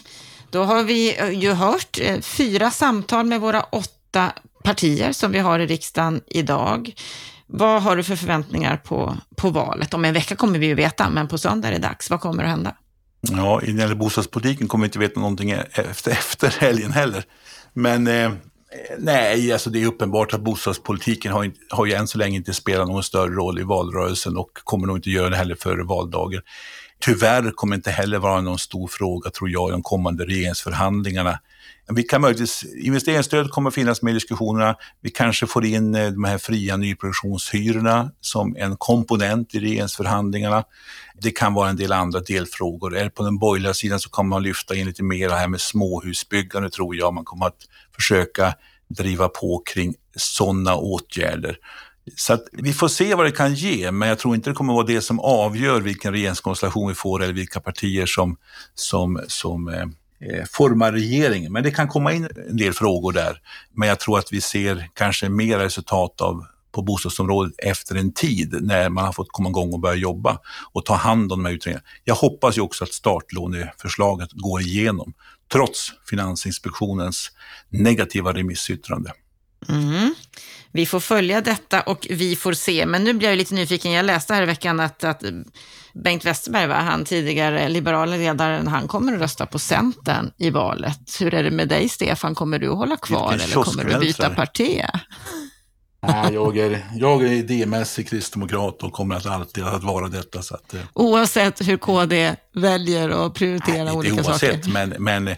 [0.49, 4.33] Då har vi eh, ju hört fyra samtal med våra åtta åtta
[4.63, 6.93] partier som vi har i riksdagen idag.
[7.47, 9.93] Vad har du för förväntningar på, på valet?
[9.93, 12.09] Om en vecka kommer vi ju veta, men på söndag är det dags.
[12.09, 12.75] Vad kommer att hända?
[13.31, 17.23] Ja, när det gäller bostadspolitiken kommer vi inte veta någonting e- efter, efter helgen heller.
[17.73, 18.31] Men eh,
[18.97, 22.87] nej, alltså det är uppenbart att bostadspolitiken har, har ju än så länge inte spelat
[22.87, 26.41] någon större roll i valrörelsen och kommer nog inte göra det heller före valdagen.
[26.99, 31.39] Tyvärr kommer det inte heller vara någon stor fråga, tror jag, i de kommande regeringsförhandlingarna
[31.93, 34.75] vi kan möjligtvis, investeringsstöd kommer att finnas med i diskussionerna.
[35.01, 40.63] Vi kanske får in eh, de här fria nyproduktionshyrorna som en komponent i regeringsförhandlingarna.
[41.21, 42.97] Det kan vara en del andra delfrågor.
[42.97, 45.61] Är det på den borgerliga sidan så kommer man lyfta in lite mer här med
[45.61, 47.13] småhusbyggande tror jag.
[47.13, 47.59] Man kommer att
[47.95, 48.53] försöka
[48.89, 51.57] driva på kring sådana åtgärder.
[52.15, 54.85] Så vi får se vad det kan ge, men jag tror inte det kommer vara
[54.85, 58.37] det som avgör vilken regeringskonstellation vi får eller vilka partier som,
[58.75, 59.85] som, som Eh,
[60.19, 61.53] Eh, forma regeringen.
[61.53, 63.41] Men det kan komma in en del frågor där.
[63.73, 68.57] Men jag tror att vi ser kanske mer resultat av på bostadsområdet efter en tid
[68.61, 70.39] när man har fått komma igång och börja jobba
[70.73, 71.87] och ta hand om de här utredningarna.
[72.03, 75.13] Jag hoppas ju också att startlåneförslaget går igenom
[75.51, 77.31] trots Finansinspektionens
[77.69, 79.11] negativa remissyttrande.
[79.69, 80.15] Mm.
[80.71, 82.85] Vi får följa detta och vi får se.
[82.85, 83.91] Men nu blir jag lite nyfiken.
[83.91, 85.23] Jag läste här i veckan att, att
[85.93, 86.75] Bengt Westerberg, va?
[86.75, 91.17] han tidigare liberala ledaren, han kommer att rösta på Centern i valet.
[91.19, 92.35] Hur är det med dig, Stefan?
[92.35, 94.81] Kommer du att hålla kvar eller kommer du byta parti?
[96.07, 100.41] Nej, jag är, jag är idémässig kristdemokrat och kommer att alltid att vara detta.
[100.41, 100.81] Så att, eh.
[100.93, 104.71] oavsett hur KD väljer att prioritera nej, olika oavsett, saker?
[104.73, 105.35] Men, men,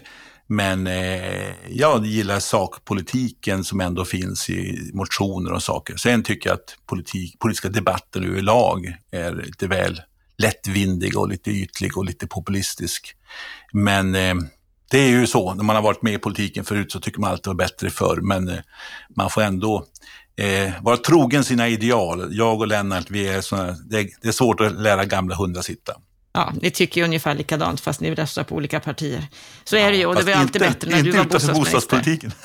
[0.52, 5.96] men eh, jag gillar sakpolitiken som ändå finns i motioner och saker.
[5.96, 10.02] Sen tycker jag att politik, politiska debatter överlag är lite väl
[10.38, 13.14] lättvindig och lite ytlig och lite populistisk.
[13.72, 14.34] Men eh,
[14.90, 17.30] det är ju så, när man har varit med i politiken förut så tycker man
[17.30, 18.60] alltid var bättre förr, men eh,
[19.16, 19.84] man får ändå
[20.36, 22.28] eh, vara trogen sina ideal.
[22.30, 25.92] Jag och Lennart, vi är såna, det, det är svårt att lära gamla hundar sitta.
[26.32, 29.26] Ja, ni tycker ju ungefär likadant fast ni röstar på olika partier.
[29.64, 31.60] Så är det ju och det var alltid bättre när du var bostadsminister.
[31.60, 32.32] bostadspolitiken.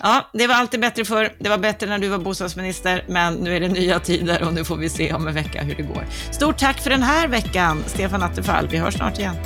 [0.00, 1.32] ja, det var alltid bättre för.
[1.38, 4.64] Det var bättre när du var bostadsminister, men nu är det nya tider och nu
[4.64, 6.06] får vi se om en vecka hur det går.
[6.32, 8.68] Stort tack för den här veckan, Stefan Attefall.
[8.68, 9.36] Vi hörs snart igen.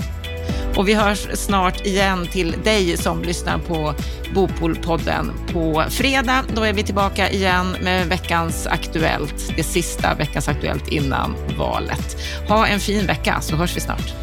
[0.76, 3.94] Och vi hörs snart igen till dig som lyssnar på
[4.34, 6.44] Bopolpodden på fredag.
[6.54, 12.16] Då är vi tillbaka igen med veckans Aktuellt, det sista veckans Aktuellt innan valet.
[12.48, 14.14] Ha en fin vecka så hörs vi snart.